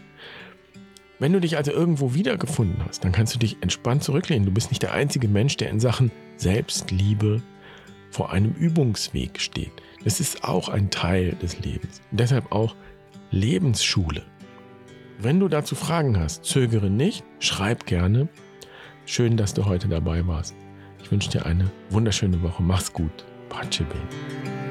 Wenn 1.19 1.33
du 1.33 1.41
dich 1.41 1.57
also 1.57 1.71
irgendwo 1.71 2.15
wiedergefunden 2.15 2.83
hast, 2.87 3.05
dann 3.05 3.13
kannst 3.13 3.35
du 3.35 3.39
dich 3.39 3.59
entspannt 3.61 4.03
zurücklehnen. 4.03 4.47
Du 4.47 4.53
bist 4.53 4.71
nicht 4.71 4.83
der 4.83 4.95
einzige 4.95 5.29
Mensch, 5.29 5.57
der 5.59 5.69
in 5.71 5.79
Sachen 5.79 6.11
Selbstliebe 6.37 7.43
vor 8.11 8.33
einem 8.33 8.53
Übungsweg 8.53 9.41
steht. 9.41 9.73
Das 10.03 10.19
ist 10.19 10.45
auch 10.45 10.69
ein 10.69 10.91
Teil 10.91 11.33
des 11.33 11.61
Lebens. 11.61 12.01
Und 12.11 12.21
deshalb 12.21 12.51
auch 12.53 12.75
Lebensschule. 13.31 14.23
Wenn 15.19 15.39
du 15.39 15.49
dazu 15.49 15.75
Fragen 15.75 16.19
hast, 16.19 16.45
zögere 16.47 16.89
nicht, 16.89 17.23
schreib 17.39 17.85
gerne. 17.85 18.29
Schön, 19.05 19.37
dass 19.37 19.53
du 19.53 19.67
heute 19.67 19.89
dabei 19.89 20.27
warst. 20.27 20.55
Ich 21.03 21.11
wünsche 21.13 21.31
dir 21.31 21.45
eine 21.45 21.71
wunderschöne 21.91 22.43
Woche. 22.43 22.63
Mach's 22.63 22.93
gut. 22.93 23.27
parça 23.51 23.85
benim. 23.85 24.70